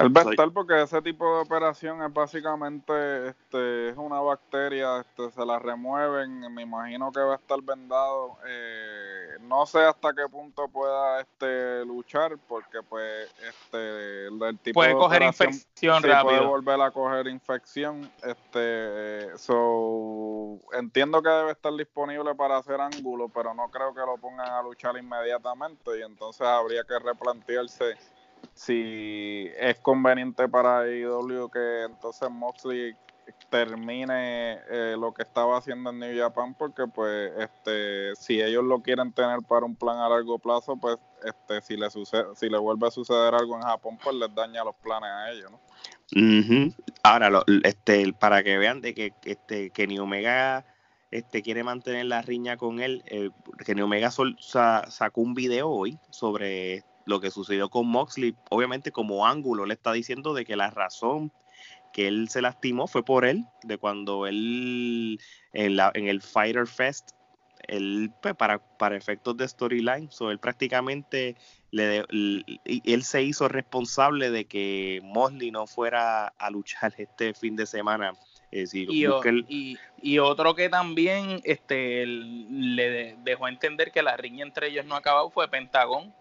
[0.00, 5.44] el va porque ese tipo de operación es básicamente este, es una bacteria, este, se
[5.44, 8.38] la remueven, me imagino que va a estar vendado.
[8.46, 14.94] Eh, no sé hasta qué punto pueda este luchar, porque pues este el, tipo puede
[14.94, 16.24] coger infección rápido.
[16.24, 18.10] puede volver a coger infección.
[18.22, 24.16] Este, so entiendo que debe estar disponible para hacer ángulo, pero no creo que lo
[24.16, 27.96] pongan a luchar inmediatamente y entonces habría que replantearse
[28.54, 32.94] si es conveniente para IW que entonces Moxley
[33.50, 38.80] termine eh, lo que estaba haciendo en New Japan porque pues este si ellos lo
[38.82, 42.58] quieren tener para un plan a largo plazo pues este si le sucede si le
[42.58, 45.60] vuelve a suceder algo en Japón pues les daña los planes a ellos ¿no?
[47.02, 50.64] ahora este para que vean de que este Kenny Omega
[51.10, 53.30] este quiere mantener la riña con él eh,
[53.64, 59.66] Kenny Omega sacó un video hoy sobre lo que sucedió con Moxley, obviamente como ángulo
[59.66, 61.32] le está diciendo de que la razón
[61.92, 65.20] que él se lastimó fue por él, de cuando él
[65.52, 67.10] en, la, en el Fighter Fest,
[67.66, 71.36] él, pues, para, para efectos de storyline, so, él prácticamente
[71.72, 72.04] le,
[72.64, 78.12] él se hizo responsable de que Moxley no fuera a luchar este fin de semana.
[78.52, 84.94] y, y, otro que también este, le dejó entender que la riña entre ellos no
[84.94, 86.14] ha acabado fue Pentagón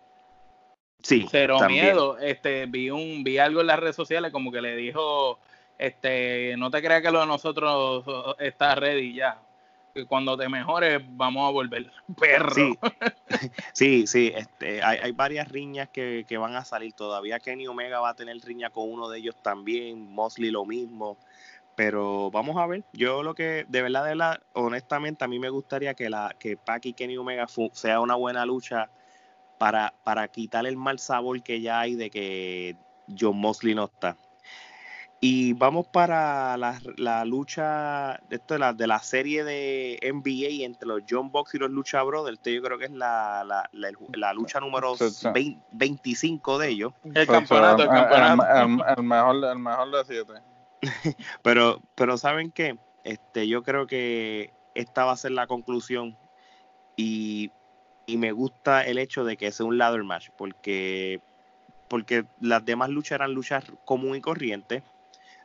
[1.02, 2.18] Sí, Cero miedo.
[2.18, 5.40] Este, vi un, vi algo en las redes sociales como que le dijo,
[5.78, 8.04] este, no te creas que lo de nosotros
[8.40, 9.40] está ready ya.
[9.94, 12.54] Que cuando te mejores vamos a volver perro.
[12.54, 12.78] Sí,
[13.74, 17.40] sí, sí este, hay, hay, varias riñas que, que, van a salir todavía.
[17.40, 21.18] Kenny Omega va a tener riña con uno de ellos también, Mosley lo mismo.
[21.76, 22.84] Pero vamos a ver.
[22.92, 26.58] Yo lo que, de verdad, de verdad, honestamente, a mí me gustaría que la que
[26.58, 28.90] Pac y Kenny Omega sea una buena lucha
[29.60, 32.76] para, para quitar el mal sabor que ya hay de que
[33.19, 34.17] John Mosley no está.
[35.22, 40.88] Y vamos para la, la lucha esto de, la, de la serie de NBA entre
[40.88, 42.38] los John Box y los Lucha Brothers.
[42.38, 43.69] Este yo creo que es la, la,
[44.13, 44.95] la, lucha número
[45.74, 46.93] 25 de ellos.
[47.04, 48.43] El campeonato, el, campeonato.
[48.98, 50.34] El, mejor, el mejor de siete.
[51.43, 52.80] pero, pero ¿saben qué?
[53.04, 56.17] Este, yo creo que esta va a ser la conclusión.
[56.95, 57.52] Y
[58.10, 61.22] y me gusta el hecho de que sea un ladder match porque
[61.88, 64.84] porque las demás luchas eran luchas común y corriente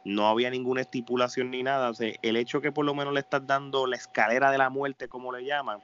[0.05, 3.20] no había ninguna estipulación ni nada o sea, el hecho que por lo menos le
[3.20, 5.81] estás dando la escalera de la muerte como le llaman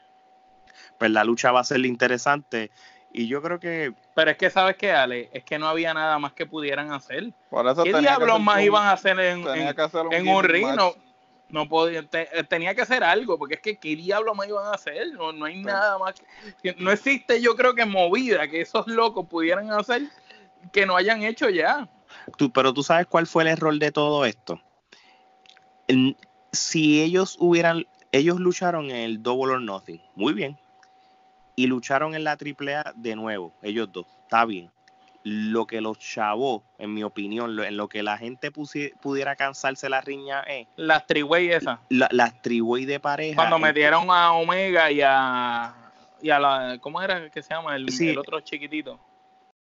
[0.98, 2.70] pues la lucha va a ser interesante
[3.12, 6.18] y yo creo que pero es que sabes qué Ale es que no había nada
[6.20, 7.32] más que pudieran hacer.
[7.82, 10.94] Qué diablos más iban a hacer en, en, un, ring no
[11.68, 15.12] podía, eh, tenía que hacer algo, porque es que qué diablo me iban a hacer,
[15.12, 16.14] no, no hay nada más,
[16.78, 20.02] no existe yo creo que movida que esos locos pudieran hacer
[20.72, 21.88] que no hayan hecho ya.
[22.36, 24.60] Tú, pero tú sabes cuál fue el error de todo esto.
[26.52, 30.58] si ellos hubieran, ellos lucharon en el Double or Nothing, muy bien,
[31.56, 34.70] y lucharon en la AAA de nuevo, ellos dos, está bien
[35.22, 40.00] lo que los chavos, en mi opinión, en lo que la gente pudiera cansarse la
[40.00, 40.66] riña es.
[40.76, 41.80] Las triway esas.
[41.88, 43.36] La, las triway de pareja.
[43.36, 45.74] Cuando metieron a Omega y a.
[46.22, 46.78] Y a la.
[46.80, 47.76] ¿Cómo era que se llama?
[47.76, 48.98] El, el otro chiquitito.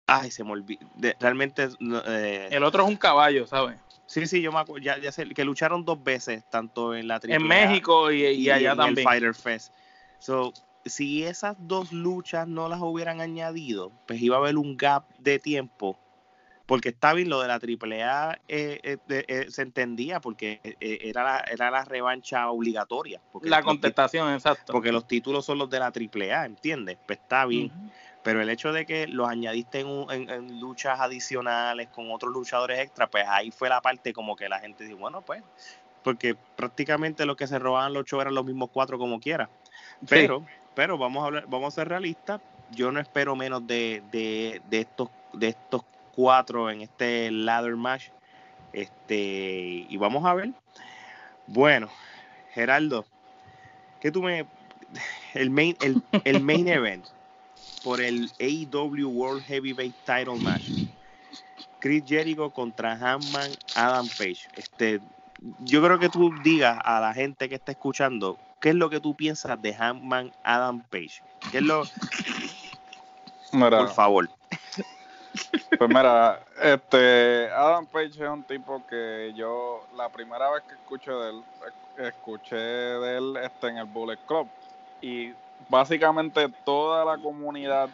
[0.06, 0.86] Ay, se me olvidó.
[1.20, 1.68] Realmente.
[2.06, 3.76] Eh, el otro es un caballo, ¿sabes?
[4.06, 4.84] Sí, sí, yo me acuerdo.
[4.84, 8.76] Ya, ya sé que lucharon dos veces, tanto en la En México y, allá en
[8.76, 8.98] también.
[8.98, 9.72] El Fighter Fest.
[10.18, 10.52] So,
[10.86, 15.38] si esas dos luchas no las hubieran añadido, pues iba a haber un gap de
[15.38, 15.98] tiempo.
[16.66, 21.38] Porque está bien, lo de la AAA eh, eh, eh, se entendía porque era, la,
[21.48, 23.20] era la revancha obligatoria.
[23.32, 24.72] Porque la contestación, exacto.
[24.72, 26.98] Porque los títulos son los de la AAA, ¿entiendes?
[27.06, 27.70] Pues está bien.
[28.24, 33.24] pero el hecho de que los añadiste en, luchas adicionales con otros luchadores extra, pues
[33.28, 35.44] ahí fue la parte como que la gente dijo, bueno, pues,
[36.02, 39.48] porque prácticamente los que se robaban los ocho eran los mismos cuatro como quiera.
[40.08, 40.44] Pero,
[40.76, 44.80] pero vamos a hablar, vamos a ser realistas, yo no espero menos de, de, de
[44.80, 45.82] estos, de estos
[46.14, 48.08] cuatro en este ladder match.
[48.74, 50.52] Este, y vamos a ver.
[51.46, 51.88] Bueno,
[52.52, 53.06] Geraldo,
[54.00, 54.46] ¿qué tú me.
[55.32, 57.06] El main, el, el main event
[57.82, 60.68] por el AEW World Heavyweight Title Match.
[61.80, 64.48] Chris Jericho contra Hanman Adam Page.
[64.56, 65.00] Este,
[65.60, 69.00] yo creo que tú digas a la gente que está escuchando qué es lo que
[69.00, 71.22] tú piensas de Hanman Adam Page.
[71.50, 71.84] ¿Qué es lo
[73.50, 74.28] Por favor.
[75.78, 81.10] Pues mira, este Adam Page es un tipo que yo la primera vez que escuché
[81.12, 81.44] de él,
[81.98, 84.48] escuché de él este, en el Bullet Club
[85.00, 85.32] y
[85.68, 87.90] básicamente toda la comunidad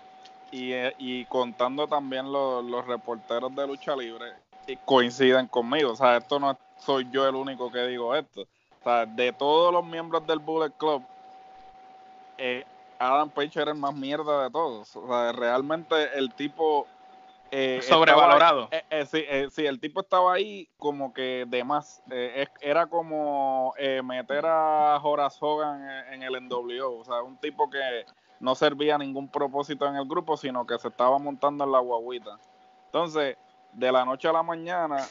[0.53, 4.27] y, contando también los, reporteros de lucha libre
[4.85, 5.93] coinciden conmigo.
[5.93, 8.47] O sea, esto no soy yo el único que digo esto.
[8.83, 11.03] O sea, de todos los miembros del Bullet Club,
[12.39, 12.65] eh,
[12.99, 14.95] Adam Page era el más mierda de todos.
[14.97, 16.87] O sea, realmente el tipo
[17.55, 18.69] eh, Sobrevalorado.
[18.71, 22.03] Eh, eh, sí, el tipo estaba ahí como que de más.
[22.63, 27.01] era como meter a Horace Hogan en, el NWO.
[27.01, 28.07] O sea, un tipo que
[28.41, 31.81] no servía a ningún propósito en el grupo, sino que se estaba montando en la
[31.81, 32.39] guaguita.
[32.87, 33.37] Entonces,
[33.75, 35.07] de la noche a la mañana,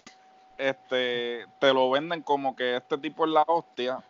[0.58, 4.04] este, te lo venden como que este tipo es la hostia.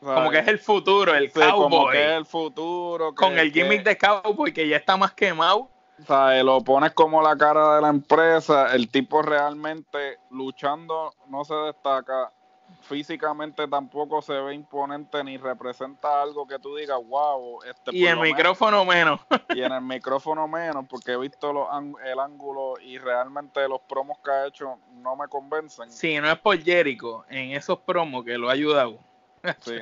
[0.00, 1.52] como que es el futuro, el cowboy.
[1.52, 3.14] Como que es el futuro.
[3.14, 5.72] con el gimmick de cowboy que ya está más quemado
[6.02, 11.44] o sea, lo pones como la cara de la empresa, el tipo realmente luchando no
[11.44, 12.32] se destaca,
[12.80, 17.62] físicamente tampoco se ve imponente ni representa algo que tú digas, wow.
[17.64, 19.20] Este y el micrófono menos.
[19.50, 21.68] Y en el micrófono menos, porque he visto los,
[22.04, 25.90] el ángulo y realmente los promos que ha hecho no me convencen.
[25.90, 28.98] Sí, no es por Jericho, en esos promos que lo ha ayudado.
[29.60, 29.72] Sí,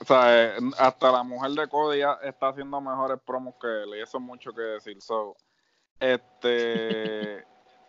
[0.00, 4.18] o sea, hasta la mujer de Cody está haciendo mejores promos que él, y eso
[4.18, 5.00] es mucho que decir.
[5.00, 5.34] So,
[5.98, 7.44] este,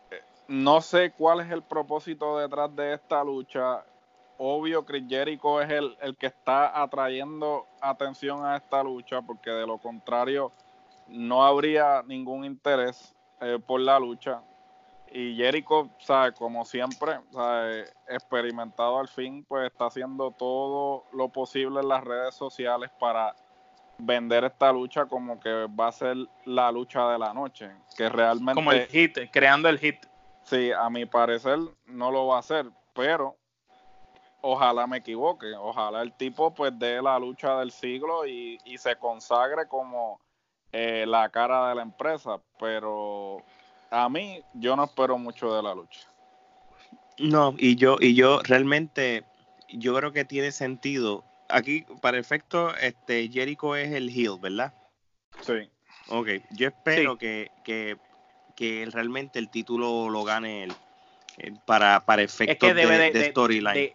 [0.47, 3.83] no sé cuál es el propósito detrás de esta lucha.
[4.37, 9.65] Obvio, Chris Jericho es el, el que está atrayendo atención a esta lucha, porque de
[9.65, 10.51] lo contrario
[11.07, 14.41] no habría ningún interés eh, por la lucha.
[15.11, 21.79] Y Jericho, sabe, como siempre, sabe, experimentado al fin, pues está haciendo todo lo posible
[21.79, 23.33] en las redes sociales para
[23.97, 28.53] vender esta lucha como que va a ser la lucha de la noche, que realmente...
[28.53, 30.05] Como el hit, creando el hit.
[30.43, 33.35] Sí, a mi parecer no lo va a hacer, pero
[34.41, 39.67] ojalá me equivoque, ojalá el tipo pues dé la lucha del siglo y, se consagre
[39.67, 40.19] como
[40.71, 43.43] eh, la cara de la empresa, pero
[43.89, 46.01] a mí yo no espero mucho de la lucha.
[47.17, 49.23] No, y yo, y yo realmente,
[49.69, 54.73] yo creo que tiene sentido aquí, para efecto, este, Jericho es el heel, ¿verdad?
[55.41, 55.69] Sí.
[56.09, 57.97] Ok, yo espero que, que,
[58.91, 60.73] realmente el título lo gane él
[61.65, 63.91] para, para efectos de, storyline.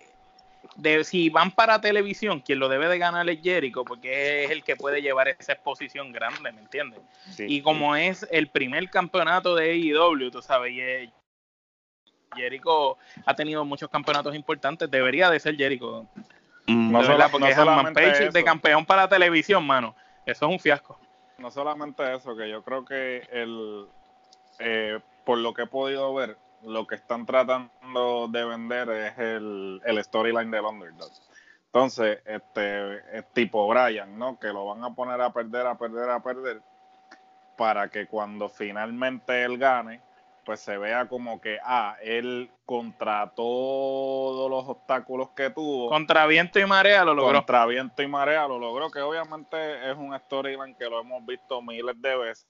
[0.77, 4.65] De, si van para televisión, quien lo debe de ganar es Jericho, porque es el
[4.65, 7.01] que puede llevar esa exposición grande, ¿me entiendes?
[7.39, 11.13] y como es el primer campeonato de AEW, tú sabes, y
[12.35, 16.07] Jericho ha tenido muchos campeonatos importantes, debería de ser Jericho.
[16.67, 19.95] Mm, no, porque es de campeón para televisión, mano.
[20.25, 20.99] Eso es un fiasco.
[21.39, 23.87] No solamente eso, que yo creo que el
[24.59, 29.81] eh, por lo que he podido ver, lo que están tratando de vender es el,
[29.85, 31.11] el storyline del underdog.
[31.67, 34.39] Entonces, este es tipo Brian, ¿no?
[34.39, 36.61] Que lo van a poner a perder, a perder, a perder,
[37.57, 40.03] para que cuando finalmente él gane,
[40.45, 45.89] pues se vea como que, ah, él contra todos los obstáculos que tuvo.
[45.89, 47.39] Contra viento y marea lo logró.
[47.39, 51.63] Contra viento y marea lo logró, que obviamente es un storyline que lo hemos visto
[51.63, 52.47] miles de veces,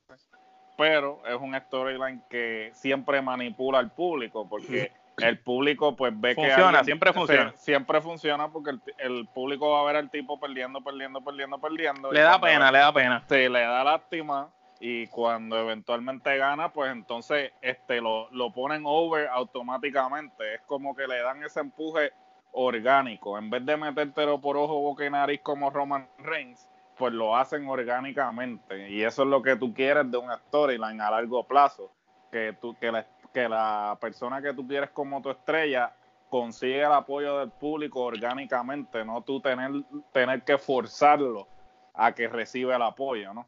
[0.83, 6.43] pero es un storyline que siempre manipula al público, porque el público pues ve que...
[6.43, 7.53] Funciona, siempre funciona.
[7.55, 12.11] siempre funciona porque el, público va a ver al tipo perdiendo, perdiendo, perdiendo, perdiendo.
[12.11, 13.23] Le da pena, le da pena.
[13.29, 19.29] Sí, le da lástima y cuando eventualmente gana, pues entonces este lo, lo ponen over
[19.29, 20.55] automáticamente.
[20.57, 22.11] Es como que le dan ese empuje
[22.51, 23.39] orgánico.
[23.39, 27.67] En vez de metértelo por ojo, boca y nariz como Roman Reigns, pues lo hacen
[27.69, 28.91] orgánicamente.
[28.91, 31.93] Y eso es lo que tú quieres de un storyline a largo plazo.
[32.31, 35.95] Que, tú, que, la, que la persona que tú quieres como tu estrella
[36.31, 39.71] consigue el apoyo del público orgánicamente, no tú tener,
[40.13, 41.47] tener que forzarlo
[41.93, 43.47] a que reciba el apoyo, ¿no?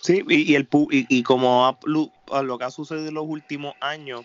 [0.00, 4.24] Sí, y, el y, como lo que ha sucedido en los últimos años,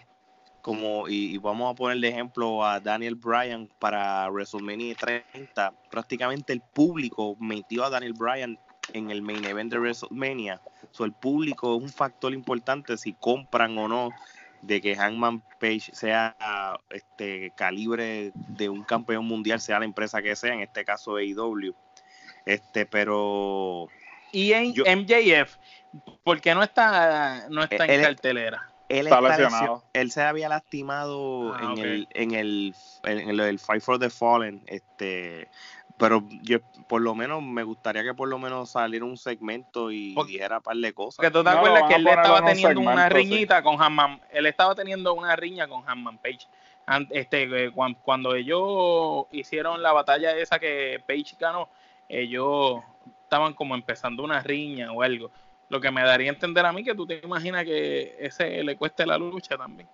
[0.61, 6.61] como y, vamos a poner de ejemplo a Daniel Bryan para WrestleMania 30, prácticamente el
[6.61, 8.59] público metió a Daniel Bryan
[8.93, 10.61] en el main event de WrestleMania.
[10.91, 14.09] So, el público es un factor importante si compran o no
[14.61, 16.35] de que Hangman Page sea
[16.89, 21.73] este calibre de un campeón mundial, sea la empresa que sea, en este caso AEW.
[22.45, 23.87] Este, pero
[24.31, 25.57] y en MJF,
[26.23, 28.70] ¿por qué no está no está en cartelera?
[28.99, 33.97] Él, está él se había lastimado ah, en, el, en el en el Fight for
[33.97, 35.47] the Fallen, este
[36.01, 40.15] pero yo por lo menos me gustaría que por lo menos saliera un segmento y
[40.25, 41.17] dijera un par de cosas.
[41.17, 45.13] Porque tú te acuerdas que él estaba teniendo una riñita con Hanman, él estaba teniendo
[45.13, 46.47] una riña con Hanman Page.
[47.11, 47.71] Este,
[48.03, 51.69] cuando ellos hicieron la batalla esa que Page ganó,
[52.09, 52.81] ellos
[53.23, 55.29] estaban como empezando una riña o algo.
[55.71, 58.75] Lo que me daría a entender a mí que tú te imaginas que ese le
[58.75, 59.87] cueste la lucha también.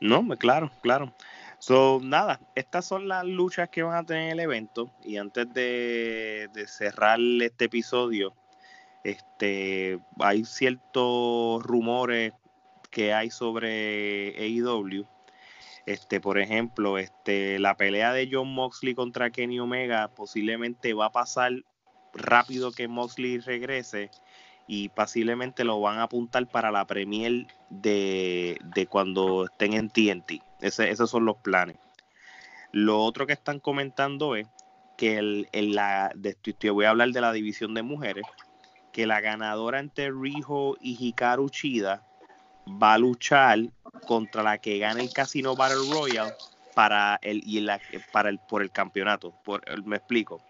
[0.00, 1.14] No, claro, claro.
[1.60, 4.90] So, nada, estas son las luchas que van a tener el evento.
[5.04, 8.34] Y antes de, cerrar este episodio,
[9.04, 12.32] este, hay ciertos rumores
[12.90, 15.06] que hay sobre AEW.
[15.86, 21.12] Este, por ejemplo, este, la pelea de John Moxley contra Kenny Omega posiblemente va a
[21.12, 21.52] pasar
[22.12, 24.10] rápido que Moxley regrese
[24.66, 30.42] y posiblemente lo van a apuntar para la premier de, de cuando estén en TNT
[30.62, 31.76] esos son los planes.
[32.70, 34.46] Lo otro que están comentando es
[34.96, 36.36] que el, la, de,
[36.70, 38.24] voy a hablar de la división de mujeres,
[38.92, 42.06] que la ganadora entre Rijo y Hikaru Chida
[42.66, 43.58] va a luchar
[44.06, 46.32] contra la que gane el Casino Battle Royale
[46.74, 47.66] para el y
[48.12, 49.32] para el por el campeonato.
[49.44, 50.40] Por, me explico.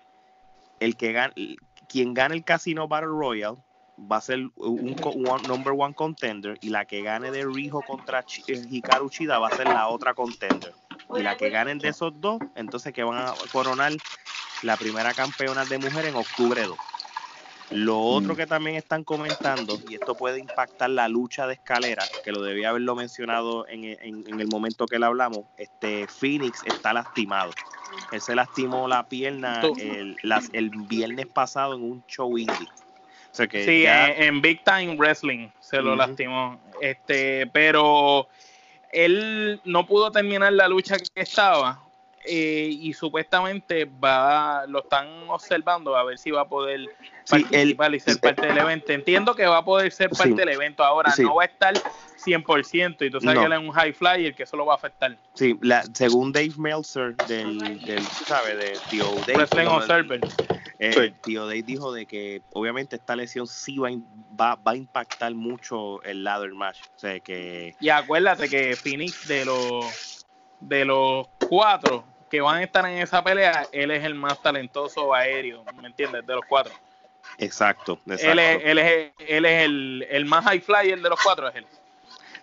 [0.80, 1.56] El que gane,
[1.88, 3.56] quien gane el Casino Battle Royale
[4.10, 4.96] va a ser un,
[5.48, 9.56] number one contender y la que gane de Rijo contra eh, Hikaru Chida va a
[9.56, 10.72] ser la otra contender.
[11.14, 13.92] Y la que ganen de esos dos, entonces que van a coronar
[14.62, 16.76] la primera campeona de mujer en octubre 2.
[17.70, 18.36] Lo otro mm.
[18.36, 22.70] que también están comentando, y esto puede impactar la lucha de escalera, que lo debía
[22.70, 27.52] haberlo mencionado en, el momento que le hablamos, este Phoenix está lastimado.
[28.10, 30.16] Él se lastimó la pierna el,
[30.52, 32.68] el viernes pasado en un show indie
[33.32, 36.60] sí, en, Big Time Wrestling se lo lastimó.
[36.80, 38.28] Este, pero
[38.92, 41.81] él no pudo terminar la lucha que estaba
[42.24, 46.88] eh, y supuestamente va lo están observando a ver si va a poder
[47.28, 48.92] participar y ser parte del evento.
[48.92, 53.06] Entiendo que va a poder ser parte del evento ahora, no va a estar 100%
[53.06, 55.16] y tú sabes que él es un high flyer que eso lo va a afectar.
[55.34, 58.56] Sí, la, según Dave Meltzer del, del ¿sabes?
[58.56, 59.34] De Tío Dave.
[59.34, 60.20] Wrestling Observer.
[60.78, 63.90] Eh, Tío Dave dijo de que obviamente esta lesión sí va,
[64.40, 66.78] va, va a impactar mucho el ladder match.
[66.96, 67.74] O sea, que...
[67.80, 70.12] Y acuérdate que Phoenix de los
[70.62, 75.12] de los cuatro que van a estar en esa pelea, él es el más talentoso
[75.12, 76.26] aéreo, ¿me entiendes?
[76.26, 76.72] De los cuatro.
[77.36, 78.30] Exacto, exacto.
[78.32, 81.56] Él es, él es, él es el, el, más high flyer de los cuatro, es
[81.56, 81.66] él.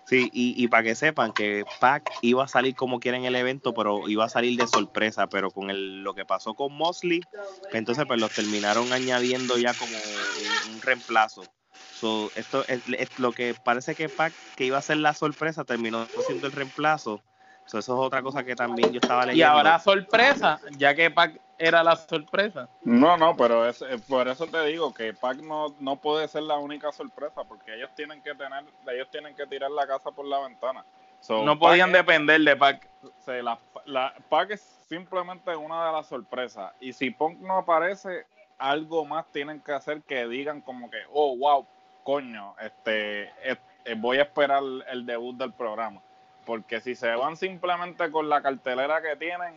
[0.04, 3.34] Sí, y, y para que sepan que Pac iba a salir como quiera en el
[3.34, 7.22] evento, pero iba a salir de sorpresa, pero con el, lo que pasó con Mosley,
[7.72, 9.96] entonces pues los terminaron añadiendo ya como
[10.72, 11.42] un, reemplazo.
[11.98, 15.64] So, esto es, es, lo que parece que Pac, que iba a ser la sorpresa,
[15.64, 17.24] terminó siendo el reemplazo
[17.78, 19.38] eso es otra cosa que también yo estaba leyendo.
[19.38, 22.68] Y ahora sorpresa, ya que Pac era la sorpresa.
[22.82, 26.44] No, no, pero es, eh, por eso te digo que Pac no, no puede ser
[26.44, 30.26] la única sorpresa, porque ellos tienen que tener, ellos tienen que tirar la casa por
[30.26, 30.84] la ventana.
[31.28, 32.88] no podían depender de Pac.
[33.26, 36.72] la, la, Pac es simplemente una de las sorpresas.
[36.80, 38.26] Y si Punk no aparece,
[38.58, 41.66] algo más tienen que hacer que digan como que, oh, wow,
[42.04, 46.00] coño, este, este voy a esperar el debut del programa
[46.50, 49.54] porque si se van simplemente con la cartelera que tienen,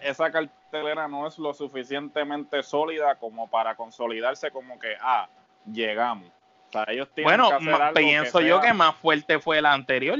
[0.00, 5.28] esa cartelera no es lo suficientemente sólida como para consolidarse como que, ah,
[5.70, 6.30] llegamos.
[6.70, 7.50] O sea, ellos tienen bueno,
[7.94, 10.18] pienso yo que más fuerte fue la anterior.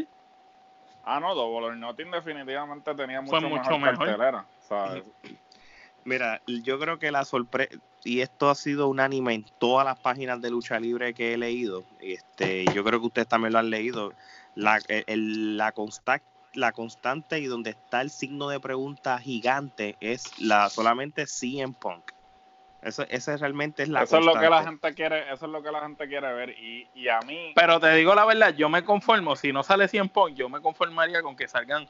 [1.06, 4.44] Ah, no, Double or Nothing definitivamente tenía mucho, mucho mejor, cartelera.
[6.04, 10.42] Mira, yo creo que la sorpresa, y esto ha sido unánime en todas las páginas
[10.42, 14.12] de lucha libre que he leído, este, yo creo que ustedes también lo han leído,
[14.54, 15.72] la, el, la,
[16.54, 22.12] la constante y donde está el signo de pregunta gigante es la solamente CM Punk.
[22.82, 25.62] Eso, ese realmente es la Eso es lo que la gente quiere, eso es lo
[25.62, 28.68] que la gente quiere ver y, y a mí Pero te digo la verdad, yo
[28.68, 31.88] me conformo, si no sale 100 Punk, yo me conformaría con que salgan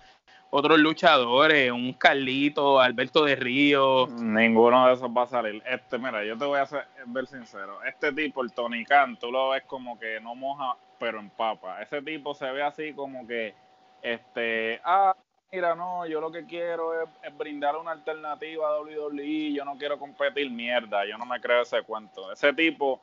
[0.57, 4.07] otros luchadores, un Carlito, Alberto de Río.
[4.21, 5.61] Ninguno de esos va a salir.
[5.67, 6.69] Este, mira, yo te voy a
[7.07, 7.83] ver sincero.
[7.83, 11.82] Este tipo, el Tony Khan, tú lo ves como que no moja, pero empapa.
[11.82, 13.52] Ese tipo se ve así como que,
[14.00, 15.14] este, ah,
[15.52, 19.98] mira, no, yo lo que quiero es, brindar una alternativa a WWE, yo no quiero
[19.98, 22.32] competir mierda, yo no me creo ese cuento.
[22.32, 23.02] Ese tipo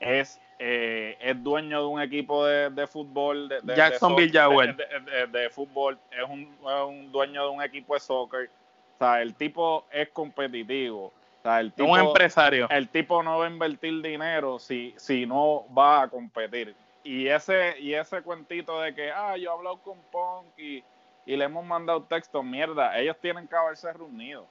[0.00, 5.98] es, eh, es dueño de un equipo de, fútbol, de, de Jacksonville de, de, fútbol,
[6.10, 8.50] es un, dueño de un equipo de soccer.
[8.94, 11.08] O sea, el tipo es competitivo.
[11.08, 12.66] O sea, el tipo, un empresario.
[12.70, 16.74] El tipo no va a invertir dinero si, si no va a competir.
[17.04, 20.84] Y ese, y ese cuentito de que, ah, yo he hablado con Punk y
[21.24, 24.46] y le hemos mandado texto, mierda, ellos tienen que haberse reunido.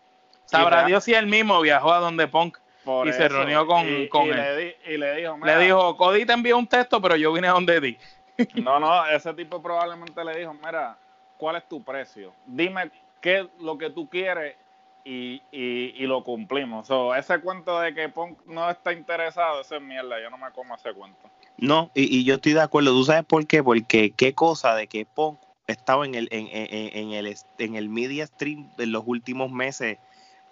[0.45, 2.57] Sabrá Dios si él mismo viajó a donde Punk
[3.05, 4.75] y se reunió con, con él.
[4.85, 7.51] Le y le dijo, le dijo, Cody te envió un texto, pero yo vine a
[7.51, 7.97] donde di.
[8.61, 10.97] no, no, ese tipo probablemente le dijo, mira,
[11.37, 12.33] ¿cuál es tu precio?
[12.45, 12.91] Dime
[13.21, 14.55] qué lo que tú quieres
[15.03, 16.87] y, y, y lo cumplimos.
[16.87, 20.51] So, ese cuento de que Punk no está interesado, esa es mierda, yo no me
[20.51, 21.29] como ese cuento.
[21.61, 22.91] No, y, y yo estoy de acuerdo.
[22.91, 23.63] ¿Tú sabes por qué?
[23.63, 25.39] Porque qué cosa de que Punk
[25.71, 29.97] estado en el, en, en, el, en el media stream en los últimos meses.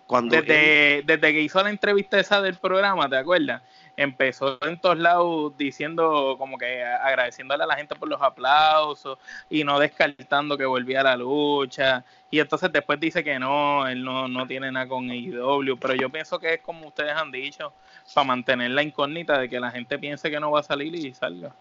[0.07, 3.61] Cuando desde, desde que hizo la entrevista esa del programa, ¿te acuerdas?
[4.01, 9.17] Empezó en todos lados diciendo, como que agradeciéndole a la gente por los aplausos
[9.49, 12.05] y no descartando que volvía a la lucha.
[12.31, 15.77] Y entonces después dice que no, él no, no tiene nada con IW.
[15.77, 17.73] Pero yo pienso que es como ustedes han dicho,
[18.15, 21.13] para mantener la incógnita de que la gente piense que no va a salir y
[21.13, 21.53] salga.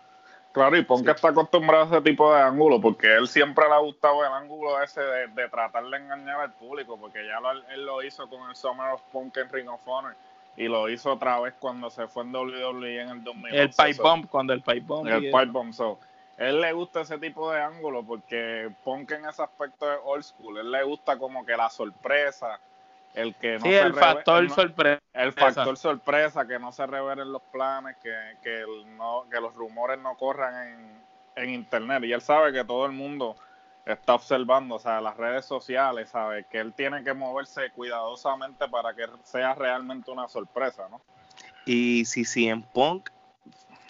[0.52, 3.78] Claro, y Punk está acostumbrado a ese tipo de ángulo, porque él siempre le ha
[3.78, 7.38] gustado el ángulo ese de, tratar de engañar al público, porque ya
[7.72, 10.16] él lo hizo con el Summer of Punk en Ring of Honor,
[10.58, 13.54] y lo hizo otra vez cuando se fue en WWE en el 2000.
[13.54, 15.06] El Pipe Bomb, cuando el Pipe Bomb.
[15.06, 16.00] El Pipe Bomb, so.
[16.36, 20.58] Él le gusta ese tipo de ángulo, porque Punk en ese aspecto es old school,
[20.58, 22.60] él le gusta como que la sorpresa,
[23.14, 25.00] el que no sí, el factor sorpresa.
[25.12, 28.64] El factor sorpresa, que no se revelen los planes, que, que,
[28.96, 31.02] no, que los rumores no corran en,
[31.36, 32.04] en internet.
[32.04, 33.36] Y él sabe que todo el mundo
[33.92, 38.94] está observando, o sea, las redes sociales, sabe que él tiene que moverse cuidadosamente para
[38.94, 41.00] que sea realmente una sorpresa, ¿no?
[41.64, 43.10] Y si, si en Punk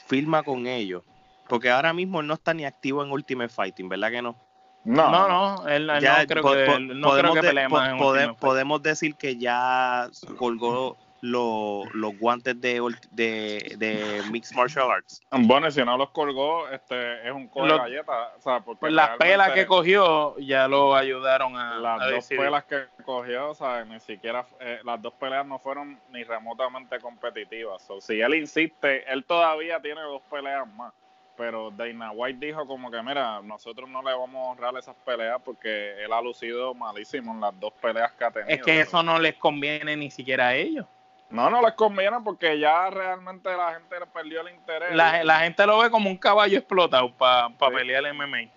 [0.07, 1.03] firma con ellos,
[1.49, 4.37] porque ahora mismo no está ni activo en Ultimate Fighting, ¿verdad que no?
[4.85, 5.93] No, no, no, él, no
[6.27, 14.23] creo que, no creo que podemos decir que ya colgó los guantes de, de, de
[14.31, 15.21] Mixed Martial Arts.
[15.31, 18.33] Bueno, si no los colgó, este es un coge de galleta.
[18.37, 21.79] O sea, pues las pelas que cogió ya lo ayudaron a.
[21.79, 24.47] Las dos pelas que cogió, o sea, ni siquiera.
[24.61, 27.89] Eh, las dos peleas no fueron ni remotamente competitivas.
[27.91, 30.93] O si él insiste, él todavía tiene dos peleas más
[31.39, 35.41] pero Dana White dijo como que, mira, nosotros no le vamos a honrar esas peleas
[35.45, 38.51] porque él ha lucido malísimo en las dos peleas que ha tenido.
[38.51, 40.85] Es que eso no les conviene ni siquiera a ellos.
[41.31, 44.95] No, no les conviene porque ya realmente la gente le perdió el interés.
[44.95, 48.51] La, gente lo ve como un caballo explotado para pa pelear el MMA.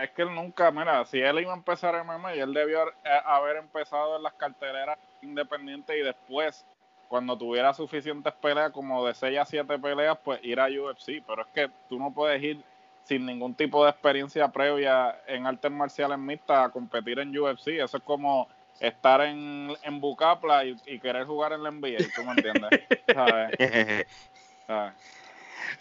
[0.00, 2.80] Es que él nunca, mira, si él iba a empezar MMA, él debió
[3.24, 6.64] haber empezado en las carteleras independientes y después
[7.08, 11.24] cuando tuviera suficientes peleas, como de 6 a 7 peleas, pues ir a UFC.
[11.26, 12.62] Pero es que tú no puedes ir
[13.02, 17.68] sin ningún tipo de experiencia previa en artes marciales mixtas a competir en UFC.
[17.68, 18.46] Eso es como
[18.78, 22.70] estar en, en Bucapla y, querer jugar en la NBA, ¿tú me entiendes?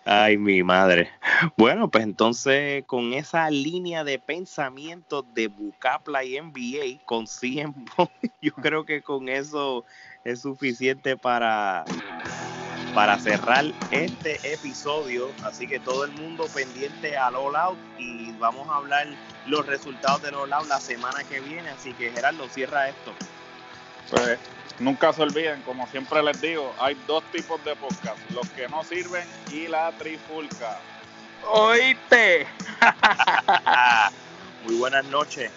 [0.06, 1.10] Ay, mi madre.
[1.56, 7.26] Bueno, pues entonces con esa línea de pensamiento de Bucapla y NBA, con
[8.42, 9.86] yo creo que con eso
[10.24, 11.86] es suficiente para,
[12.94, 15.32] para cerrar este episodio.
[15.44, 19.08] Así que todo el mundo pendiente al All Out y vamos a hablar
[19.48, 21.70] los resultados del All Out la semana que viene.
[21.70, 23.14] Así que Gerardo, cierra esto.
[24.10, 24.40] Pues
[24.80, 28.84] nunca se olviden, como siempre les digo, hay dos tipos de podcast, los que no
[28.84, 30.80] sirven y la trifulca.
[31.48, 32.48] Oíste.
[34.66, 35.52] Muy buenas noches.